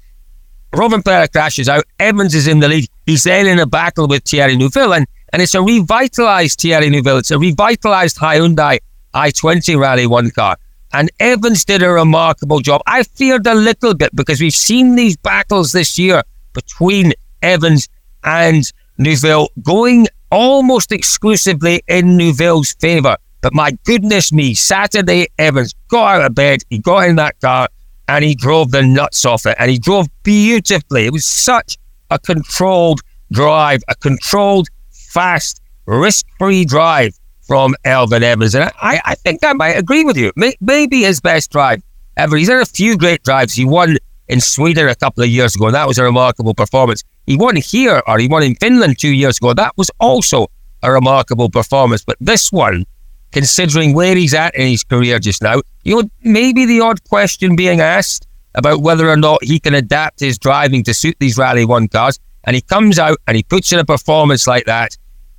Rovanperä 0.73 1.29
crashes 1.33 1.69
out. 1.69 1.85
Evans 1.99 2.35
is 2.35 2.47
in 2.47 2.61
the 2.61 2.69
lead. 2.69 2.85
He's 3.11 3.25
then 3.25 3.49
in 3.49 3.59
a 3.59 3.67
battle 3.67 4.07
with 4.07 4.23
Thierry 4.23 4.55
Neuville, 4.55 4.95
and, 4.95 5.05
and 5.33 5.43
it's 5.43 5.57
a 5.57 5.61
revitalized 5.61 6.61
Thierry 6.61 6.89
Neuville. 6.91 7.17
It's 7.17 7.33
a 7.33 7.41
revitalized 7.41 8.19
Hyundai 8.19 8.79
i20 9.13 9.77
Rally 9.81 10.07
1 10.07 10.31
car. 10.31 10.57
And 10.93 11.11
Evans 11.19 11.65
did 11.65 11.83
a 11.83 11.91
remarkable 11.91 12.61
job. 12.61 12.83
I 12.87 13.03
feared 13.03 13.49
a 13.49 13.55
little 13.57 13.95
bit 13.95 14.15
because 14.15 14.41
we've 14.41 14.53
seen 14.53 14.95
these 14.95 15.17
battles 15.17 15.73
this 15.73 15.99
year 15.99 16.23
between 16.53 17.13
Evans 17.43 17.89
and 18.23 18.71
Neuville 18.97 19.49
going 19.61 20.07
almost 20.31 20.93
exclusively 20.93 21.83
in 21.89 22.17
Neuville's 22.17 22.75
favour. 22.75 23.17
But 23.41 23.55
my 23.55 23.73
goodness 23.85 24.33
me, 24.33 24.55
Saturday 24.55 25.27
Evans 25.37 25.75
got 25.89 26.21
out 26.21 26.27
of 26.27 26.37
bed, 26.37 26.63
he 26.71 26.79
got 26.79 27.09
in 27.09 27.17
that 27.17 27.41
car, 27.41 27.67
and 28.07 28.25
he 28.25 28.37
drove 28.37 28.71
the 28.71 28.83
nuts 28.85 29.25
off 29.25 29.47
it. 29.47 29.57
And 29.59 29.69
he 29.69 29.81
drove 29.81 30.07
beautifully. 30.23 31.07
It 31.07 31.13
was 31.13 31.27
such 31.27 31.77
a 32.11 32.19
controlled 32.19 33.01
drive, 33.33 33.81
a 33.89 33.95
controlled, 33.95 34.69
fast, 34.91 35.63
risk 35.87 36.27
free 36.39 36.65
drive 36.65 37.15
from 37.47 37.75
Elfyn 37.85 38.23
Evans. 38.23 38.55
And 38.55 38.71
I, 38.81 39.01
I 39.05 39.15
think 39.17 39.45
I 39.45 39.53
might 39.53 39.77
agree 39.77 40.05
with 40.05 40.17
you. 40.17 40.33
Maybe 40.61 41.03
his 41.03 41.21
best 41.21 41.51
drive 41.51 41.83
ever. 42.17 42.37
He's 42.37 42.49
had 42.49 42.63
a 42.63 42.67
few 42.67 42.97
great 42.97 43.23
drives. 43.23 43.55
He 43.55 43.65
won 43.65 43.97
in 44.29 44.41
Sweden 44.41 44.89
a 44.89 44.95
couple 44.95 45.25
of 45.25 45.29
years 45.29 45.57
ago, 45.57 45.67
and 45.67 45.75
that 45.75 45.89
was 45.89 45.99
a 45.99 46.05
remarkable 46.05 46.55
performance. 46.55 47.03
He 47.27 47.37
won 47.37 47.57
here, 47.57 48.03
or 48.07 48.19
he 48.19 48.29
won 48.29 48.43
in 48.45 48.55
Finland 48.55 48.99
two 48.99 49.13
years 49.13 49.39
ago. 49.39 49.53
That 49.53 49.77
was 49.77 49.91
also 49.99 50.47
a 50.83 50.93
remarkable 50.93 51.51
performance. 51.51 52.05
But 52.05 52.17
this 52.21 52.53
one, 52.53 52.85
considering 53.33 53.95
where 53.95 54.15
he's 54.15 54.35
at 54.35 54.55
in 54.55 54.69
his 54.69 54.85
career 54.85 55.19
just 55.19 55.43
now, 55.43 55.61
you 55.83 55.97
know, 55.97 56.09
maybe 56.23 56.67
the 56.67 56.81
odd 56.81 57.03
question 57.09 57.57
being 57.57 57.81
asked 57.81 58.27
about 58.55 58.83
whether 58.83 59.09
or 59.09 59.17
not 59.17 59.43
he 59.45 59.61
can 59.61 59.75
adapt 59.75 60.21
his 60.21 60.39
driving 60.39 60.83
to 60.85 60.95
suit 60.95 61.17
these 61.21 61.39
Rally 61.39 61.65
1 61.65 61.89
cars. 61.89 62.19
And 62.45 62.57
he 62.57 62.63
comes 62.63 62.99
out 62.99 63.19
and 63.27 63.37
he 63.37 63.43
puts 63.43 63.73
in 63.73 63.79
a 63.79 63.85
performance 63.85 64.47
like 64.47 64.65
that. 64.65 64.97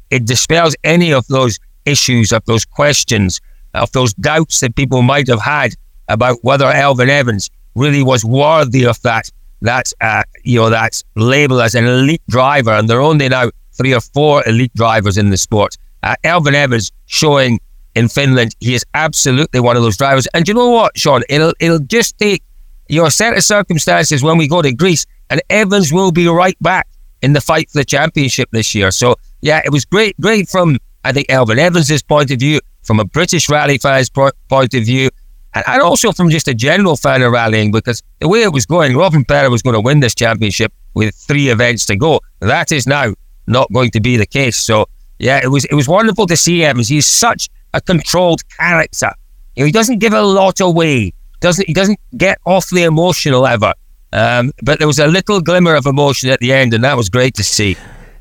It 0.09 0.25
dispels 0.25 0.75
any 0.83 1.13
of 1.13 1.25
those 1.27 1.59
issues, 1.85 2.31
of 2.31 2.45
those 2.45 2.65
questions, 2.65 3.41
of 3.73 3.91
those 3.91 4.13
doubts 4.13 4.59
that 4.59 4.75
people 4.75 5.01
might 5.01 5.27
have 5.27 5.41
had 5.41 5.73
about 6.07 6.37
whether 6.43 6.65
Elfyn 6.65 7.09
Evans 7.09 7.49
really 7.75 8.03
was 8.03 8.23
worthy 8.23 8.85
of 8.85 9.01
that 9.01 9.29
that 9.61 9.91
uh, 10.01 10.23
you 10.43 10.59
know 10.59 10.69
that 10.69 11.01
label 11.15 11.61
as 11.61 11.75
an 11.75 11.85
elite 11.85 12.21
driver, 12.27 12.71
and 12.71 12.89
there 12.89 12.97
are 12.97 13.01
only 13.01 13.29
now 13.29 13.49
three 13.73 13.93
or 13.93 14.01
four 14.01 14.43
elite 14.47 14.73
drivers 14.73 15.17
in 15.17 15.29
the 15.29 15.37
sport. 15.37 15.77
Uh, 16.03 16.15
Elfyn 16.23 16.53
Evans 16.53 16.91
showing 17.05 17.59
in 17.95 18.07
Finland, 18.07 18.55
he 18.59 18.73
is 18.73 18.85
absolutely 18.93 19.59
one 19.59 19.75
of 19.75 19.83
those 19.83 19.97
drivers. 19.97 20.27
And 20.33 20.47
you 20.47 20.53
know 20.53 20.69
what, 20.69 20.97
Sean? 20.97 21.23
It'll 21.29 21.53
it'll 21.59 21.79
just 21.79 22.17
take 22.17 22.43
your 22.91 23.09
set 23.09 23.35
of 23.35 23.43
circumstances 23.43 24.21
when 24.21 24.37
we 24.37 24.47
go 24.47 24.61
to 24.61 24.73
Greece, 24.73 25.05
and 25.29 25.41
Evans 25.49 25.93
will 25.93 26.11
be 26.11 26.27
right 26.27 26.57
back 26.61 26.87
in 27.21 27.33
the 27.33 27.41
fight 27.41 27.69
for 27.69 27.77
the 27.79 27.85
championship 27.85 28.49
this 28.51 28.75
year. 28.75 28.91
So 28.91 29.15
yeah, 29.41 29.61
it 29.63 29.71
was 29.71 29.85
great, 29.85 30.19
great 30.19 30.49
from 30.49 30.77
I 31.03 31.13
think 31.13 31.27
Elfyn 31.29 31.57
Evans's 31.57 32.03
point 32.03 32.29
of 32.31 32.39
view, 32.39 32.59
from 32.83 32.99
a 32.99 33.05
British 33.05 33.49
rally 33.49 33.77
fan's 33.77 34.09
point 34.09 34.73
of 34.73 34.83
view, 34.85 35.09
and, 35.53 35.81
also 35.81 36.11
from 36.11 36.29
just 36.29 36.47
a 36.47 36.53
general 36.53 36.95
fan 36.95 37.21
of 37.21 37.31
rallying, 37.31 37.71
because 37.71 38.03
the 38.19 38.27
way 38.27 38.43
it 38.43 38.53
was 38.53 38.65
going, 38.65 38.95
Robin 38.95 39.23
Rovanperä 39.25 39.49
was 39.49 39.61
going 39.61 39.73
to 39.73 39.81
win 39.81 39.99
this 39.99 40.15
championship 40.15 40.71
with 40.93 41.15
three 41.15 41.49
events 41.49 41.85
to 41.87 41.95
go. 41.95 42.19
That 42.39 42.71
is 42.71 42.87
now 42.87 43.13
not 43.47 43.71
going 43.73 43.91
to 43.91 43.99
be 43.99 44.17
the 44.17 44.25
case. 44.25 44.57
So, 44.57 44.87
Yeah, 45.19 45.39
it 45.43 45.49
was 45.49 45.65
it 45.65 45.75
was 45.75 45.87
wonderful 45.87 46.27
to 46.27 46.37
see 46.37 46.63
Evans. 46.63 46.87
He's 46.87 47.07
such 47.07 47.49
a 47.73 47.81
controlled 47.81 48.41
character. 48.49 49.11
You 49.55 49.63
know, 49.63 49.65
he 49.67 49.71
doesn't 49.71 49.99
give 49.99 50.13
a 50.13 50.21
lot 50.21 50.59
away. 50.59 51.13
Doesn't 51.41 51.67
he? 51.67 51.73
Doesn't 51.73 51.99
get 52.15 52.39
awfully 52.45 52.83
emotional 52.83 53.45
ever. 53.45 53.73
Um, 54.13 54.51
but 54.63 54.79
there 54.79 54.87
was 54.87 54.99
a 54.99 55.07
little 55.07 55.41
glimmer 55.41 55.75
of 55.75 55.85
emotion 55.85 56.29
at 56.29 56.39
the 56.39 56.53
end, 56.53 56.73
and 56.73 56.83
that 56.83 56.97
was 56.97 57.09
great 57.09 57.35
to 57.35 57.43
see. 57.43 57.77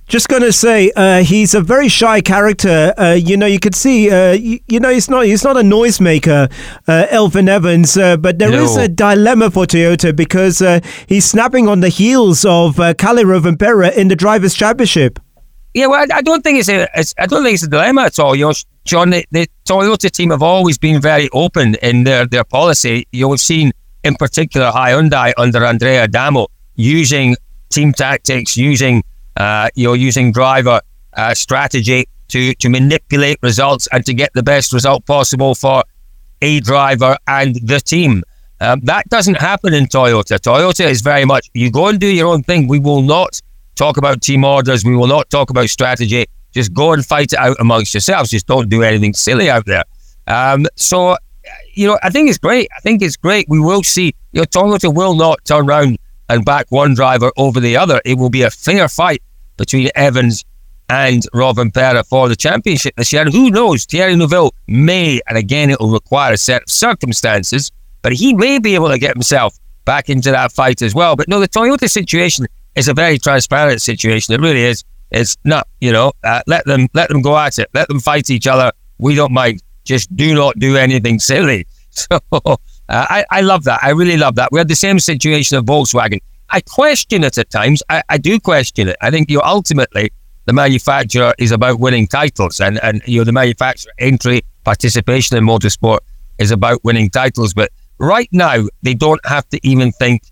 Just 0.07 0.29
going 0.29 0.43
to 0.43 0.53
say, 0.53 0.91
uh, 0.97 1.23
he's 1.23 1.55
a 1.55 1.61
very 1.61 1.89
shy 1.89 2.21
character. 2.21 2.93
Uh, 2.99 3.13
you 3.13 3.37
know, 3.37 3.47
you 3.47 3.61
could 3.61 3.77
see, 3.77 4.11
uh, 4.11 4.33
you, 4.33 4.59
you, 4.67 4.81
know, 4.81 4.89
he's 4.89 5.09
not 5.09 5.25
he's 5.25 5.45
not 5.45 5.57
a 5.57 5.61
noisemaker, 5.61 6.51
uh, 6.89 7.07
Elfyn 7.11 7.49
Evans. 7.49 7.97
Uh, 7.97 8.17
but 8.17 8.41
there 8.41 8.51
no. 8.51 8.65
is 8.65 8.77
a 8.77 8.89
dilemma 8.89 9.53
for 9.53 9.67
Toyota 9.67 10.15
because 10.15 10.61
uh, 10.61 10.81
he's 11.07 11.25
snapping 11.25 11.69
on 11.69 11.79
the 11.79 11.89
heels 11.91 12.45
of 12.45 12.81
uh, 12.81 12.93
Kalle 12.95 13.23
Rovanperä 13.23 13.97
in 13.97 14.09
the 14.09 14.17
drivers' 14.17 14.55
championship. 14.55 15.21
Yeah, 15.75 15.87
well, 15.87 16.01
I, 16.01 16.17
I 16.17 16.23
don't 16.23 16.43
think 16.43 16.59
it's 16.59 16.69
a, 16.69 16.89
it's, 16.97 17.15
I 17.17 17.27
don't 17.27 17.45
think 17.45 17.55
it's 17.55 17.63
a 17.63 17.69
dilemma 17.69 18.03
at 18.03 18.19
all. 18.19 18.35
You 18.35 18.47
know, 18.47 18.53
John, 18.91 19.11
the, 19.11 19.25
the 19.31 19.49
Toyota 19.67 20.11
team 20.11 20.31
have 20.31 20.43
always 20.43 20.77
been 20.77 21.01
very 21.01 21.29
open 21.33 21.77
in 21.77 22.03
their 22.03 22.27
their 22.27 22.43
policy. 22.43 23.07
You 23.13 23.21
know, 23.23 23.29
we've 23.29 23.39
seen 23.39 23.71
in 24.03 24.17
particular 24.17 24.73
Hyundai 24.73 25.33
under 25.37 25.65
Andrea 25.65 26.03
Adamo 26.03 26.49
using 26.75 27.37
team 27.69 27.93
tactics, 27.93 28.57
using 28.57 29.05
uh, 29.37 29.69
you 29.77 29.87
know, 29.87 29.93
using 29.93 30.33
driver 30.33 30.81
uh, 31.17 31.35
strategy 31.35 32.09
to 32.31 32.53
to 32.57 32.69
manipulate 32.69 33.39
results 33.43 33.87
and 33.93 34.05
to 34.07 34.13
get 34.13 34.33
the 34.35 34.43
best 34.43 34.73
result 34.73 35.07
possible 35.07 35.55
for 35.55 35.85
a 36.43 36.59
driver 36.59 37.17
and 37.29 37.55
the 37.63 37.79
team. 37.79 38.25
Um, 38.61 38.81
that 38.81 39.09
doesn't 39.09 39.37
happen 39.37 39.73
in 39.73 39.87
Toyota. 39.87 40.41
Toyota 40.41 40.85
is 40.91 41.01
very 41.01 41.25
much 41.25 41.49
you 41.55 41.71
go 41.71 41.87
and 41.87 42.01
do 42.01 42.09
your 42.09 42.27
own 42.27 42.43
thing. 42.43 42.67
We 42.67 42.81
will 42.81 43.03
not 43.03 43.41
talk 43.77 43.99
about 43.99 44.21
team 44.21 44.43
orders. 44.43 44.85
We 44.85 44.97
will 44.97 45.07
not 45.07 45.31
talk 45.31 45.51
about 45.51 45.69
strategy. 45.69 46.27
Just 46.53 46.73
go 46.75 46.93
and 46.93 47.05
fight 47.05 47.33
it 47.33 47.39
out 47.39 47.57
amongst 47.61 47.95
yourselves. 47.95 48.31
Just 48.31 48.47
don't 48.47 48.69
do 48.69 48.83
anything 48.83 49.15
silly 49.15 49.51
out 49.51 49.67
there. 49.67 49.85
Um, 50.27 50.67
so, 50.77 51.17
you 51.75 51.87
know, 51.87 51.99
I 52.03 52.11
think 52.11 52.29
it's 52.29 52.39
great. 52.39 52.69
I 52.77 52.81
think 52.81 53.03
it's 53.03 53.17
great. 53.17 53.47
We 53.49 53.61
will 53.61 53.83
see. 53.83 54.15
You 54.33 54.41
know, 54.41 54.45
Toyota 54.45 54.95
will 54.95 55.15
not 55.15 55.45
turn 55.45 55.69
around 55.69 55.99
and 56.29 56.45
back 56.45 56.67
one 56.71 56.95
driver 56.95 57.33
over 57.37 57.61
the 57.61 57.77
other. 57.77 58.01
It 58.05 58.19
will 58.19 58.31
be 58.31 58.43
a 58.43 58.51
fair 58.51 58.89
fight 58.89 59.23
between 59.57 59.91
Evans 59.95 60.45
and 60.89 61.23
Rovanperä 61.33 62.07
for 62.07 62.29
the 62.29 62.37
championship 62.37 62.95
this 62.97 63.13
year. 63.13 63.23
And 63.23 63.33
who 63.33 63.51
knows, 63.51 63.85
Thierry 63.85 64.17
Neuville 64.17 64.53
may, 64.67 65.21
and 65.29 65.39
again, 65.39 65.71
it 65.71 65.79
will 65.81 65.93
require 65.93 66.33
a 66.33 66.37
set 66.37 66.63
of 66.63 66.71
circumstances, 66.71 67.71
but 68.03 68.13
he 68.13 68.35
may 68.35 68.59
be 68.59 68.75
able 68.75 68.89
to 68.89 68.99
get 68.99 69.15
himself 69.15 69.57
back 69.85 70.09
into 70.09 70.31
that 70.31 70.53
fight 70.53 70.83
as 70.83 70.95
well. 70.95 71.17
But 71.17 71.29
no, 71.29 71.41
the 71.41 71.49
Toyota 71.49 71.89
situation 71.89 72.47
is 72.75 72.89
a 72.89 72.95
very 72.95 73.19
transparent 73.19 73.83
situation. 73.83 74.35
It 74.35 74.41
really 74.41 74.65
is. 74.65 74.85
It's 75.11 75.37
not, 75.45 75.67
you 75.81 75.93
know, 75.93 76.13
uh, 76.25 76.43
let 76.47 76.65
them 76.67 76.89
let 76.95 77.09
them 77.09 77.23
go 77.23 77.37
at 77.37 77.59
it. 77.59 77.69
Let 77.75 77.89
them 77.89 78.01
fight 78.01 78.31
each 78.31 78.47
other. 78.47 78.73
We 78.99 79.15
don't 79.15 79.33
mind. 79.33 79.63
Just 79.85 80.15
do 80.15 80.35
not 80.35 80.59
do 80.59 80.77
anything 80.77 81.19
silly. 81.19 81.67
So 81.93 82.21
uh, 82.45 82.57
I, 82.89 83.25
I 83.31 83.41
love 83.41 83.65
that. 83.65 83.81
I 83.83 83.91
really 83.91 84.17
love 84.17 84.37
that. 84.37 84.51
We 84.53 84.59
had 84.59 84.69
the 84.69 84.77
same 84.77 85.01
situation 85.01 85.59
of 85.59 85.65
Volkswagen. 85.65 86.21
I 86.49 86.61
question 86.61 87.25
it 87.25 87.37
at 87.37 87.51
times. 87.51 87.83
I, 87.91 88.03
I 88.09 88.17
do 88.17 88.39
question 88.39 88.89
it. 88.89 88.97
I 89.01 89.11
think 89.11 89.29
you 89.29 89.43
ultimately 89.43 90.13
the 90.47 90.53
manufacturer 90.53 91.35
is 91.39 91.51
about 91.53 91.79
winning 91.79 92.07
titles, 92.07 92.61
and 92.61 92.83
and 92.83 93.03
you 93.07 93.19
know 93.19 93.25
the 93.25 93.33
manufacturer 93.33 93.93
entry 93.99 94.43
participation 94.65 95.37
in 95.37 95.45
motorsport 95.45 95.99
is 96.39 96.51
about 96.51 96.83
winning 96.85 97.11
titles. 97.11 97.55
But 97.55 97.71
right 97.99 98.29
now 98.33 98.67
they 98.83 98.95
don't 98.95 99.25
have 99.27 99.49
to 99.51 99.61
even 99.63 99.93
think 99.93 100.23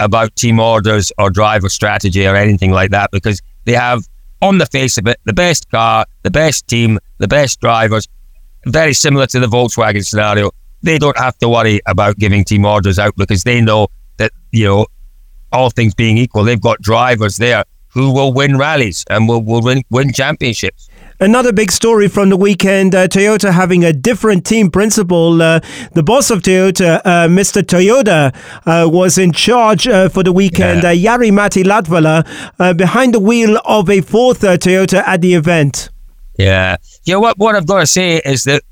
about 0.00 0.34
team 0.36 0.60
orders 0.60 1.12
or 1.18 1.30
driver 1.30 1.68
strategy 1.68 2.26
or 2.26 2.36
anything 2.36 2.72
like 2.72 2.90
that 2.90 3.10
because 3.10 3.40
they 3.64 3.72
have 3.72 4.06
on 4.44 4.58
the 4.58 4.66
face 4.66 4.98
of 4.98 5.06
it 5.06 5.18
the 5.24 5.32
best 5.32 5.70
car, 5.70 6.04
the 6.22 6.30
best 6.30 6.68
team, 6.68 6.98
the 7.18 7.28
best 7.28 7.60
drivers. 7.60 8.06
Very 8.66 8.92
similar 8.92 9.26
to 9.28 9.40
the 9.40 9.46
Volkswagen 9.46 10.04
scenario. 10.04 10.50
They 10.82 10.98
don't 10.98 11.18
have 11.18 11.38
to 11.38 11.48
worry 11.48 11.80
about 11.86 12.18
giving 12.18 12.44
team 12.44 12.66
orders 12.66 12.98
out 12.98 13.14
because 13.16 13.42
they 13.44 13.60
know 13.60 13.88
that 14.18 14.32
you 14.52 14.66
know 14.66 14.86
all 15.50 15.70
things 15.70 15.94
being 15.94 16.18
equal, 16.18 16.44
they've 16.44 16.60
got 16.60 16.80
drivers 16.82 17.36
there 17.38 17.64
who 17.88 18.12
will 18.12 18.32
win 18.32 18.58
rallies 18.58 19.04
and 19.08 19.28
will, 19.28 19.42
will 19.42 19.62
win, 19.62 19.82
win 19.90 20.12
championships. 20.12 20.88
Another 21.24 21.54
big 21.54 21.72
story 21.72 22.06
from 22.06 22.28
the 22.28 22.36
weekend 22.36 22.94
uh, 22.94 23.08
Toyota 23.08 23.50
having 23.50 23.82
a 23.82 23.94
different 23.94 24.44
team 24.44 24.70
principal. 24.70 25.40
Uh, 25.40 25.60
the 25.94 26.02
boss 26.02 26.30
of 26.30 26.42
Toyota, 26.42 27.00
uh, 27.02 27.28
Mr. 27.28 27.62
Toyota, 27.62 28.34
uh, 28.66 28.86
was 28.86 29.16
in 29.16 29.32
charge 29.32 29.88
uh, 29.88 30.10
for 30.10 30.22
the 30.22 30.34
weekend. 30.34 30.82
Yeah. 30.82 30.90
Uh, 30.90 31.16
Jari-Matti 31.16 31.62
Latvala 31.62 32.76
behind 32.76 33.14
the 33.14 33.20
wheel 33.20 33.58
of 33.64 33.88
a 33.88 34.02
fourth 34.02 34.42
Toyota 34.42 35.02
at 35.06 35.22
the 35.22 35.32
event. 35.32 35.88
Yeah. 36.38 36.76
You 37.04 37.14
know, 37.14 37.20
what, 37.20 37.38
what 37.38 37.54
I've 37.54 37.66
got 37.66 37.80
to 37.80 37.86
say 37.86 38.18
is 38.18 38.44
that, 38.44 38.62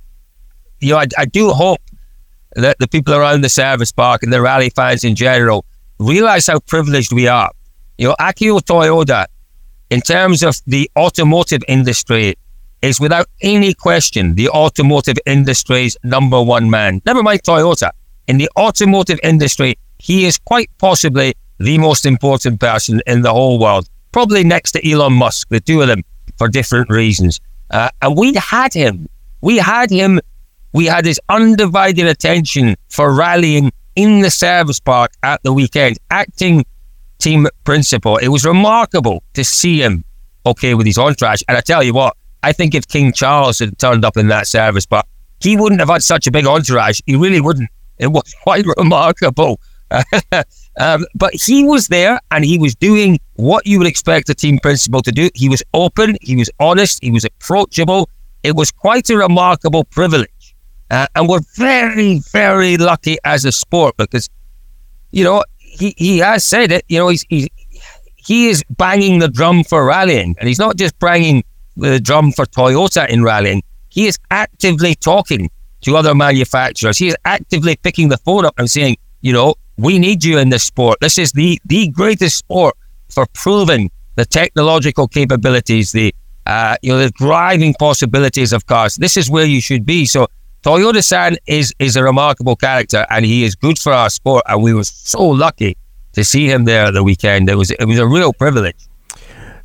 you 0.80 0.90
know, 0.90 0.98
I, 0.98 1.06
I 1.16 1.24
do 1.24 1.52
hope 1.52 1.80
that 2.54 2.78
the 2.78 2.86
people 2.86 3.14
around 3.14 3.40
the 3.40 3.48
service 3.48 3.92
park 3.92 4.22
and 4.22 4.30
the 4.30 4.42
rally 4.42 4.68
fans 4.68 5.04
in 5.04 5.16
general 5.16 5.64
realize 5.98 6.48
how 6.48 6.58
privileged 6.58 7.14
we 7.14 7.28
are. 7.28 7.50
You 7.96 8.08
know, 8.08 8.16
Akio 8.20 8.60
Toyoda, 8.60 9.24
in 9.92 10.00
terms 10.00 10.42
of 10.42 10.56
the 10.66 10.90
automotive 10.96 11.62
industry, 11.68 12.34
is 12.80 12.98
without 12.98 13.26
any 13.42 13.74
question 13.74 14.34
the 14.34 14.48
automotive 14.48 15.18
industry's 15.26 15.98
number 16.02 16.42
one 16.42 16.70
man. 16.70 17.02
Never 17.04 17.22
mind 17.22 17.42
Toyota. 17.42 17.90
In 18.26 18.38
the 18.38 18.48
automotive 18.56 19.20
industry, 19.22 19.74
he 19.98 20.24
is 20.24 20.38
quite 20.38 20.70
possibly 20.78 21.34
the 21.58 21.76
most 21.76 22.06
important 22.06 22.58
person 22.58 23.02
in 23.06 23.20
the 23.20 23.32
whole 23.32 23.58
world, 23.58 23.86
probably 24.12 24.42
next 24.42 24.72
to 24.72 24.90
Elon 24.90 25.12
Musk, 25.12 25.48
the 25.50 25.60
two 25.60 25.82
of 25.82 25.88
them, 25.88 26.02
for 26.38 26.48
different 26.48 26.88
reasons. 26.88 27.40
Uh, 27.70 27.90
and 28.00 28.16
we 28.16 28.32
had 28.34 28.72
him. 28.72 29.08
We 29.42 29.58
had 29.58 29.90
him. 29.90 30.20
We 30.72 30.86
had 30.86 31.04
his 31.04 31.20
undivided 31.28 32.06
attention 32.06 32.76
for 32.88 33.14
rallying 33.14 33.70
in 33.94 34.22
the 34.22 34.30
service 34.30 34.80
park 34.80 35.12
at 35.22 35.42
the 35.42 35.52
weekend, 35.52 35.98
acting 36.10 36.64
team 37.22 37.46
principal. 37.64 38.16
It 38.16 38.28
was 38.28 38.44
remarkable 38.44 39.22
to 39.34 39.44
see 39.44 39.80
him 39.82 40.04
okay 40.44 40.74
with 40.74 40.86
his 40.86 40.98
entourage. 40.98 41.42
And 41.48 41.56
I 41.56 41.60
tell 41.60 41.82
you 41.82 41.94
what, 41.94 42.16
I 42.42 42.52
think 42.52 42.74
if 42.74 42.88
King 42.88 43.12
Charles 43.12 43.60
had 43.60 43.78
turned 43.78 44.04
up 44.04 44.16
in 44.16 44.28
that 44.28 44.46
service 44.46 44.86
but 44.86 45.06
he 45.40 45.56
wouldn't 45.56 45.80
have 45.80 45.88
had 45.88 46.02
such 46.02 46.26
a 46.26 46.30
big 46.30 46.46
entourage. 46.46 47.00
He 47.06 47.16
really 47.16 47.40
wouldn't. 47.40 47.68
It 47.98 48.08
was 48.08 48.34
quite 48.42 48.64
remarkable. 48.76 49.60
um, 50.80 51.04
but 51.14 51.34
he 51.34 51.64
was 51.64 51.88
there 51.88 52.18
and 52.30 52.44
he 52.44 52.58
was 52.58 52.74
doing 52.74 53.18
what 53.34 53.66
you 53.66 53.78
would 53.78 53.86
expect 53.86 54.30
a 54.30 54.34
team 54.34 54.58
principal 54.58 55.02
to 55.02 55.12
do. 55.12 55.28
He 55.34 55.48
was 55.48 55.62
open, 55.74 56.16
he 56.22 56.36
was 56.36 56.50
honest, 56.58 57.02
he 57.02 57.10
was 57.10 57.24
approachable. 57.24 58.08
It 58.42 58.56
was 58.56 58.70
quite 58.70 59.10
a 59.10 59.16
remarkable 59.16 59.84
privilege. 59.84 60.54
Uh, 60.90 61.06
and 61.14 61.28
we're 61.28 61.40
very, 61.56 62.20
very 62.32 62.76
lucky 62.76 63.18
as 63.24 63.44
a 63.44 63.52
sport 63.52 63.96
because, 63.96 64.28
you 65.10 65.24
know, 65.24 65.42
he, 65.90 66.18
has 66.18 66.44
said 66.44 66.72
it, 66.72 66.84
you 66.88 66.98
know, 66.98 67.08
he's, 67.08 67.24
he's, 67.28 67.48
he 68.16 68.48
is 68.48 68.62
banging 68.70 69.18
the 69.18 69.28
drum 69.28 69.64
for 69.64 69.84
rallying. 69.84 70.36
And 70.38 70.48
he's 70.48 70.58
not 70.58 70.76
just 70.76 70.98
banging 70.98 71.44
the 71.76 72.00
drum 72.00 72.32
for 72.32 72.46
Toyota 72.46 73.08
in 73.08 73.22
rallying. 73.22 73.62
He 73.88 74.06
is 74.06 74.18
actively 74.30 74.94
talking 74.94 75.50
to 75.82 75.96
other 75.96 76.14
manufacturers. 76.14 76.98
He 76.98 77.08
is 77.08 77.16
actively 77.24 77.76
picking 77.76 78.08
the 78.08 78.18
phone 78.18 78.44
up 78.44 78.54
and 78.58 78.70
saying, 78.70 78.96
you 79.20 79.32
know, 79.32 79.54
we 79.76 79.98
need 79.98 80.24
you 80.24 80.38
in 80.38 80.50
this 80.50 80.64
sport. 80.64 80.98
This 81.00 81.18
is 81.18 81.32
the, 81.32 81.60
the 81.64 81.88
greatest 81.88 82.38
sport 82.38 82.76
for 83.08 83.26
proving 83.34 83.90
the 84.14 84.24
technological 84.24 85.08
capabilities, 85.08 85.92
the 85.92 86.14
uh, 86.46 86.76
you 86.82 86.92
know, 86.92 86.98
the 86.98 87.10
driving 87.10 87.74
possibilities 87.74 88.52
of 88.52 88.66
cars. 88.66 88.96
This 88.96 89.16
is 89.16 89.30
where 89.30 89.44
you 89.44 89.60
should 89.60 89.86
be. 89.86 90.06
So 90.06 90.26
Toyota 90.62 91.02
San 91.02 91.36
is 91.46 91.74
is 91.80 91.96
a 91.96 92.02
remarkable 92.04 92.54
character, 92.54 93.04
and 93.10 93.24
he 93.24 93.42
is 93.42 93.56
good 93.56 93.78
for 93.78 93.92
our 93.92 94.08
sport. 94.08 94.44
And 94.46 94.62
we 94.62 94.72
were 94.72 94.84
so 94.84 95.26
lucky 95.26 95.76
to 96.12 96.24
see 96.24 96.46
him 96.46 96.64
there 96.64 96.92
the 96.92 97.02
weekend. 97.02 97.48
It 97.48 97.56
was 97.56 97.70
it 97.70 97.84
was 97.84 97.98
a 97.98 98.06
real 98.06 98.32
privilege. 98.32 98.76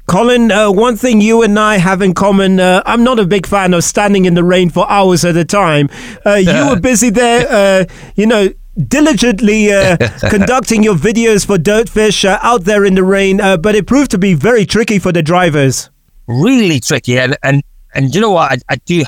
Colin, 0.08 0.52
uh, 0.52 0.72
one 0.72 0.96
thing 0.96 1.20
you 1.20 1.44
and 1.44 1.60
I 1.60 1.78
have 1.80 2.02
in 2.02 2.14
common, 2.14 2.62
uh, 2.62 2.82
I'm 2.86 3.04
not 3.04 3.20
a 3.20 3.26
big 3.26 3.46
fan 3.46 3.74
of 3.74 3.84
standing 3.84 4.24
in 4.24 4.36
the 4.36 4.44
rain 4.44 4.70
for 4.70 4.90
hours 4.90 5.26
at 5.26 5.36
a 5.36 5.44
time. 5.44 5.90
Uh, 6.26 6.36
you 6.36 6.66
were 6.70 6.80
busy 6.80 7.10
there, 7.10 7.46
uh, 7.50 7.86
you 8.16 8.26
know, 8.26 8.48
diligently 8.88 9.70
uh, 9.70 9.98
conducting 10.30 10.82
your 10.82 10.96
videos 10.96 11.46
for 11.46 11.58
Dirtfish 11.58 12.24
uh, 12.24 12.40
out 12.42 12.64
there 12.64 12.86
in 12.86 12.96
the 12.96 13.04
rain, 13.04 13.38
but 13.38 13.76
it 13.76 13.86
proved 13.86 14.10
to 14.12 14.18
be 14.18 14.34
very 14.34 14.66
tricky 14.66 14.98
for 14.98 15.12
the 15.12 15.22
drivers. 15.22 15.90
Really 16.26 16.80
tricky. 16.80 17.20
And, 17.20 17.36
and, 17.44 17.62
and 17.94 18.16
you 18.16 18.22
know 18.22 18.32
what? 18.32 18.54
I, 18.54 18.58
I 18.70 18.76
do 18.78 19.04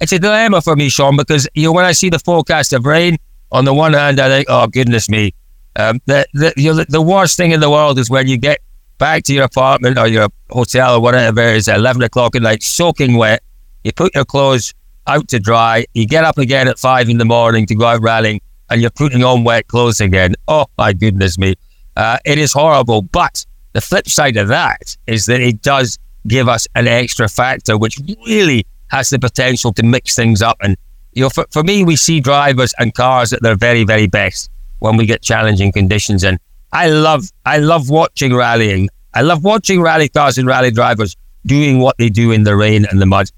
it's 0.00 0.12
a 0.12 0.18
dilemma 0.18 0.60
for 0.60 0.76
me, 0.76 0.88
Sean, 0.88 1.16
because 1.16 1.48
you 1.54 1.64
know 1.64 1.72
when 1.72 1.84
I 1.84 1.92
see 1.92 2.10
the 2.10 2.18
forecast 2.18 2.72
of 2.72 2.86
rain, 2.86 3.16
on 3.52 3.64
the 3.64 3.74
one 3.74 3.92
hand, 3.92 4.20
I 4.20 4.28
think, 4.28 4.46
oh 4.48 4.66
goodness 4.66 5.08
me, 5.08 5.34
um, 5.76 6.00
the 6.06 6.26
the, 6.34 6.52
you 6.56 6.74
know, 6.74 6.84
the, 6.88 7.02
worst 7.02 7.36
thing 7.36 7.52
in 7.52 7.60
the 7.60 7.70
world 7.70 7.98
is 7.98 8.10
when 8.10 8.26
you 8.26 8.36
get 8.36 8.60
back 8.98 9.24
to 9.24 9.34
your 9.34 9.44
apartment 9.44 9.98
or 9.98 10.06
your 10.06 10.28
hotel 10.50 10.96
or 10.96 11.00
whatever 11.00 11.40
it 11.40 11.56
is 11.56 11.68
at 11.68 11.76
eleven 11.76 12.02
o'clock 12.02 12.34
at 12.36 12.42
night, 12.42 12.62
soaking 12.62 13.16
wet. 13.16 13.42
You 13.84 13.92
put 13.92 14.14
your 14.14 14.24
clothes 14.24 14.72
out 15.06 15.28
to 15.28 15.38
dry. 15.38 15.84
You 15.94 16.06
get 16.06 16.24
up 16.24 16.38
again 16.38 16.68
at 16.68 16.78
five 16.78 17.08
in 17.08 17.18
the 17.18 17.24
morning 17.24 17.66
to 17.66 17.74
go 17.74 17.86
out 17.86 18.02
rallying, 18.02 18.40
and 18.70 18.80
you're 18.80 18.90
putting 18.90 19.22
on 19.22 19.44
wet 19.44 19.68
clothes 19.68 20.00
again. 20.00 20.34
Oh 20.48 20.66
my 20.78 20.92
goodness 20.92 21.38
me, 21.38 21.54
uh, 21.96 22.18
it 22.24 22.38
is 22.38 22.52
horrible. 22.52 23.02
But 23.02 23.44
the 23.72 23.80
flip 23.80 24.08
side 24.08 24.36
of 24.36 24.48
that 24.48 24.96
is 25.06 25.26
that 25.26 25.40
it 25.40 25.62
does 25.62 25.98
give 26.26 26.48
us 26.48 26.66
an 26.74 26.86
extra 26.86 27.28
factor, 27.28 27.76
which 27.76 28.00
really 28.26 28.66
has 28.88 29.10
the 29.10 29.18
potential 29.18 29.72
to 29.74 29.82
mix 29.82 30.14
things 30.14 30.42
up. 30.42 30.56
And, 30.62 30.76
you 31.12 31.22
know, 31.22 31.30
for, 31.30 31.46
for 31.50 31.62
me, 31.62 31.84
we 31.84 31.96
see 31.96 32.20
drivers 32.20 32.74
and 32.78 32.94
cars 32.94 33.32
at 33.32 33.42
their 33.42 33.56
very, 33.56 33.84
very 33.84 34.06
best 34.06 34.50
when 34.78 34.96
we 34.96 35.06
get 35.06 35.22
challenging 35.22 35.72
conditions. 35.72 36.24
And 36.24 36.38
I 36.72 36.88
love, 36.88 37.30
I 37.46 37.58
love 37.58 37.90
watching 37.90 38.34
rallying. 38.34 38.88
I 39.14 39.22
love 39.22 39.44
watching 39.44 39.80
rally 39.80 40.08
cars 40.08 40.38
and 40.38 40.46
rally 40.46 40.70
drivers 40.70 41.16
doing 41.46 41.78
what 41.78 41.96
they 41.98 42.08
do 42.08 42.32
in 42.32 42.42
the 42.42 42.56
rain 42.56 42.86
and 42.90 43.00
the 43.00 43.06
mud. 43.06 43.30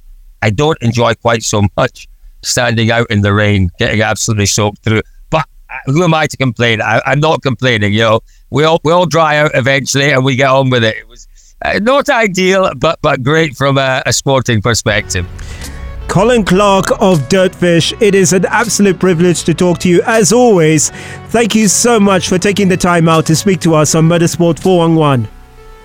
I 0.43 0.51
don't 0.51 0.81
enjoy 0.81 1.15
quite 1.15 1.43
so 1.43 1.63
much 1.77 2.09
standing 2.43 2.91
out 2.91 3.11
in 3.11 3.23
the 3.23 3.33
rain, 3.33 3.71
getting 3.79 4.03
absolutely 4.03 4.47
soaked 4.47 4.83
through. 4.85 5.03
But 5.31 5.47
uh, 5.71 5.75
who 5.87 6.05
am 6.05 6.15
I 6.15 6.27
to 6.27 6.37
complain? 6.37 6.81
I, 6.81 7.01
am 7.07 7.21
not 7.21 7.43
complaining. 7.43 7.93
You 7.93 8.01
know, 8.01 8.21
we 8.51 8.65
all 8.65 8.81
we 8.85 8.93
all 8.93 9.07
dry 9.07 9.39
out 9.39 9.51
eventually, 9.55 10.13
and 10.13 10.25
we 10.25 10.37
get 10.37 10.49
on 10.49 10.71
with 10.71 10.85
it. 10.85 10.97
It 10.97 11.09
was 11.09 11.27
not 11.83 12.09
ideal, 12.09 12.71
but 12.77 12.99
but 13.03 13.23
great 13.23 13.57
from 13.57 13.79
a, 13.79 14.03
a 14.07 14.13
sporting 14.13 14.63
perspective. 14.63 15.27
Colin 16.09 16.45
Clark 16.45 16.91
of 17.01 17.29
Dirtfish, 17.29 18.01
it 18.01 18.15
is 18.15 18.33
an 18.33 18.47
absolute 18.47 18.99
privilege 18.99 19.43
to 19.45 19.53
talk 19.55 19.79
to 19.81 19.89
you 19.89 20.03
as 20.07 20.33
always. 20.33 20.91
Thank 21.29 21.55
you 21.55 21.69
so 21.69 21.99
much 21.99 22.29
for 22.29 22.39
taking 22.39 22.69
the 22.69 22.77
time 22.77 23.09
out 23.09 23.27
to 23.27 23.37
speak 23.37 23.61
to 23.61 23.75
us 23.75 23.95
on 23.95 24.09
Motorsport 24.09 24.59
411. 24.61 25.29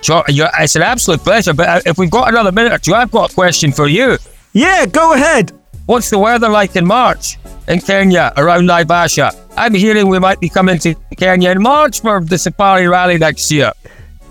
Sure, 0.00 0.24
it's 0.28 0.76
an 0.76 0.82
absolute 0.82 1.20
pleasure. 1.20 1.52
But 1.54 1.68
uh, 1.68 1.80
if 1.86 1.98
we've 1.98 2.10
got 2.10 2.28
another 2.28 2.52
minute 2.52 2.72
or 2.72 2.78
two, 2.78 2.94
I've 2.94 3.10
got 3.10 3.30
a 3.30 3.34
question 3.34 3.72
for 3.72 3.88
you. 3.88 4.16
Yeah, 4.52 4.86
go 4.86 5.12
ahead. 5.12 5.52
What's 5.86 6.10
the 6.10 6.18
weather 6.18 6.48
like 6.48 6.76
in 6.76 6.86
March 6.86 7.38
in 7.68 7.80
Kenya 7.80 8.32
around 8.36 8.66
Naivasha? 8.68 9.36
I'm 9.56 9.74
hearing 9.74 10.08
we 10.08 10.18
might 10.18 10.40
be 10.40 10.48
coming 10.48 10.78
to 10.80 10.94
Kenya 11.16 11.50
in 11.50 11.62
March 11.62 12.00
for 12.00 12.20
the 12.20 12.38
Safari 12.38 12.86
Rally 12.88 13.18
next 13.18 13.50
year. 13.50 13.72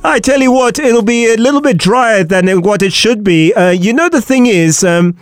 I 0.04 0.20
tell 0.20 0.42
you 0.42 0.52
what, 0.52 0.80
it'll 0.80 1.04
be 1.04 1.32
a 1.32 1.38
little 1.38 1.62
bit 1.62 1.78
drier 1.78 2.24
than 2.24 2.64
what 2.64 2.82
it 2.82 2.92
should 2.92 3.24
be. 3.24 3.54
Uh, 3.54 3.70
you 3.70 3.94
know, 3.94 4.10
the 4.10 4.22
thing 4.22 4.48
is, 4.48 4.84
um, 4.84 5.16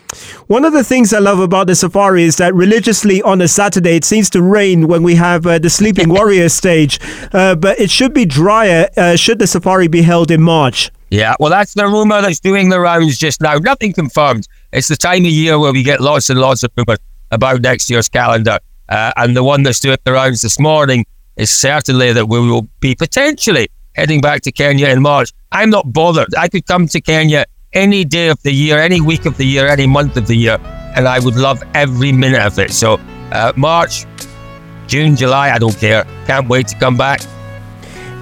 one 0.47 0.63
of 0.63 0.71
the 0.71 0.85
things 0.85 1.13
I 1.13 1.19
love 1.19 1.39
about 1.39 1.67
the 1.67 1.75
safari 1.75 2.23
is 2.23 2.37
that 2.37 2.55
religiously 2.55 3.21
on 3.21 3.41
a 3.41 3.49
Saturday 3.49 3.97
it 3.97 4.05
seems 4.05 4.29
to 4.29 4.41
rain 4.41 4.87
when 4.87 5.03
we 5.03 5.15
have 5.15 5.45
uh, 5.45 5.59
the 5.59 5.69
Sleeping 5.69 6.07
Warrior 6.15 6.47
stage, 6.47 6.97
uh, 7.33 7.55
but 7.55 7.77
it 7.77 7.91
should 7.91 8.13
be 8.13 8.23
drier 8.23 8.87
uh, 8.95 9.17
should 9.17 9.39
the 9.39 9.47
safari 9.47 9.89
be 9.89 10.01
held 10.01 10.31
in 10.31 10.41
March. 10.41 10.91
Yeah, 11.09 11.35
well, 11.41 11.49
that's 11.49 11.73
the 11.73 11.85
rumour 11.85 12.21
that's 12.21 12.39
doing 12.39 12.69
the 12.69 12.79
rounds 12.79 13.17
just 13.17 13.41
now. 13.41 13.55
Nothing 13.55 13.91
confirmed. 13.91 14.47
It's 14.71 14.87
the 14.87 14.95
time 14.95 15.25
of 15.25 15.31
year 15.31 15.59
where 15.59 15.73
we 15.73 15.83
get 15.83 15.99
lots 15.99 16.29
and 16.29 16.39
lots 16.39 16.63
of 16.63 16.71
rumours 16.77 16.99
about 17.31 17.61
next 17.61 17.89
year's 17.89 18.07
calendar. 18.07 18.59
Uh, 18.87 19.11
and 19.17 19.35
the 19.35 19.43
one 19.43 19.63
that's 19.63 19.81
doing 19.81 19.97
the 20.05 20.13
rounds 20.13 20.41
this 20.41 20.57
morning 20.57 21.05
is 21.35 21.51
certainly 21.51 22.13
that 22.13 22.27
we 22.27 22.39
will 22.39 22.69
be 22.79 22.95
potentially 22.95 23.67
heading 23.99 24.21
back 24.21 24.41
to 24.41 24.51
Kenya 24.51 24.87
in 24.87 25.01
March. 25.01 25.31
I'm 25.51 25.69
not 25.69 25.91
bothered. 25.91 26.33
I 26.37 26.47
could 26.47 26.65
come 26.65 26.87
to 26.87 27.01
Kenya 27.01 27.45
any 27.73 28.05
day 28.05 28.29
of 28.29 28.41
the 28.43 28.51
year, 28.51 28.79
any 28.79 29.01
week 29.01 29.25
of 29.25 29.35
the 29.37 29.45
year, 29.45 29.67
any 29.67 29.87
month 29.87 30.15
of 30.17 30.25
the 30.25 30.35
year, 30.35 30.57
and 30.95 31.07
I 31.07 31.19
would 31.19 31.35
love 31.35 31.61
every 31.73 32.11
minute 32.11 32.41
of 32.41 32.57
it. 32.59 32.71
So, 32.71 32.99
uh, 33.31 33.51
March, 33.55 34.05
June, 34.87 35.15
July, 35.15 35.51
I 35.51 35.59
don't 35.59 35.77
care. 35.77 36.05
Can't 36.25 36.47
wait 36.47 36.67
to 36.69 36.79
come 36.79 36.97
back. 36.97 37.21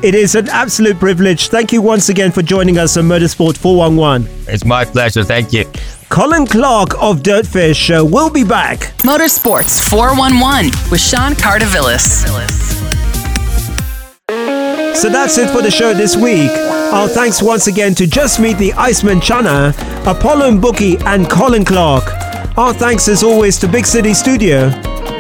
It 0.04 0.16
is 0.16 0.36
an 0.36 0.50
absolute 0.50 1.00
privilege. 1.00 1.50
Thank 1.50 1.72
you 1.72 1.82
once 1.82 2.10
again 2.10 2.32
for 2.32 2.42
joining 2.42 2.78
us 2.78 2.98
on 2.98 3.06
Motorsport 3.06 3.58
411. 3.58 4.28
It's 4.48 4.66
my 4.66 4.84
pleasure. 4.86 5.24
Thank 5.24 5.54
you. 5.54 5.66
Colin 6.10 6.46
Clark 6.46 6.94
of 7.02 7.22
Dirtfish 7.22 7.90
uh, 7.90 8.06
will 8.06 8.30
be 8.30 8.44
back. 8.44 8.80
Motorsports 9.04 9.90
411 9.90 10.72
with 10.92 11.02
Sean 11.02 11.34
Cardovillis. 11.34 12.97
So 14.98 15.10
that's 15.10 15.38
it 15.38 15.52
for 15.52 15.62
the 15.62 15.70
show 15.70 15.94
this 15.94 16.16
week. 16.16 16.50
Our 16.92 17.08
thanks 17.08 17.40
once 17.40 17.68
again 17.68 17.94
to 17.96 18.06
Jasmeet 18.06 18.58
the 18.58 18.74
Iceman 18.74 19.20
Chana, 19.20 19.70
Apollo 20.08 20.54
Mbuki, 20.54 21.00
and 21.06 21.30
Colin 21.30 21.64
Clark. 21.64 22.06
Our 22.58 22.74
thanks 22.74 23.08
as 23.08 23.22
always 23.22 23.60
to 23.60 23.68
Big 23.68 23.86
City 23.86 24.16
Studio. 24.16 24.70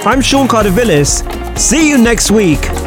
I'm 0.03 0.19
Sean 0.19 0.47
Cardovillis. 0.47 1.21
See 1.59 1.89
you 1.89 1.99
next 1.99 2.31
week. 2.31 2.86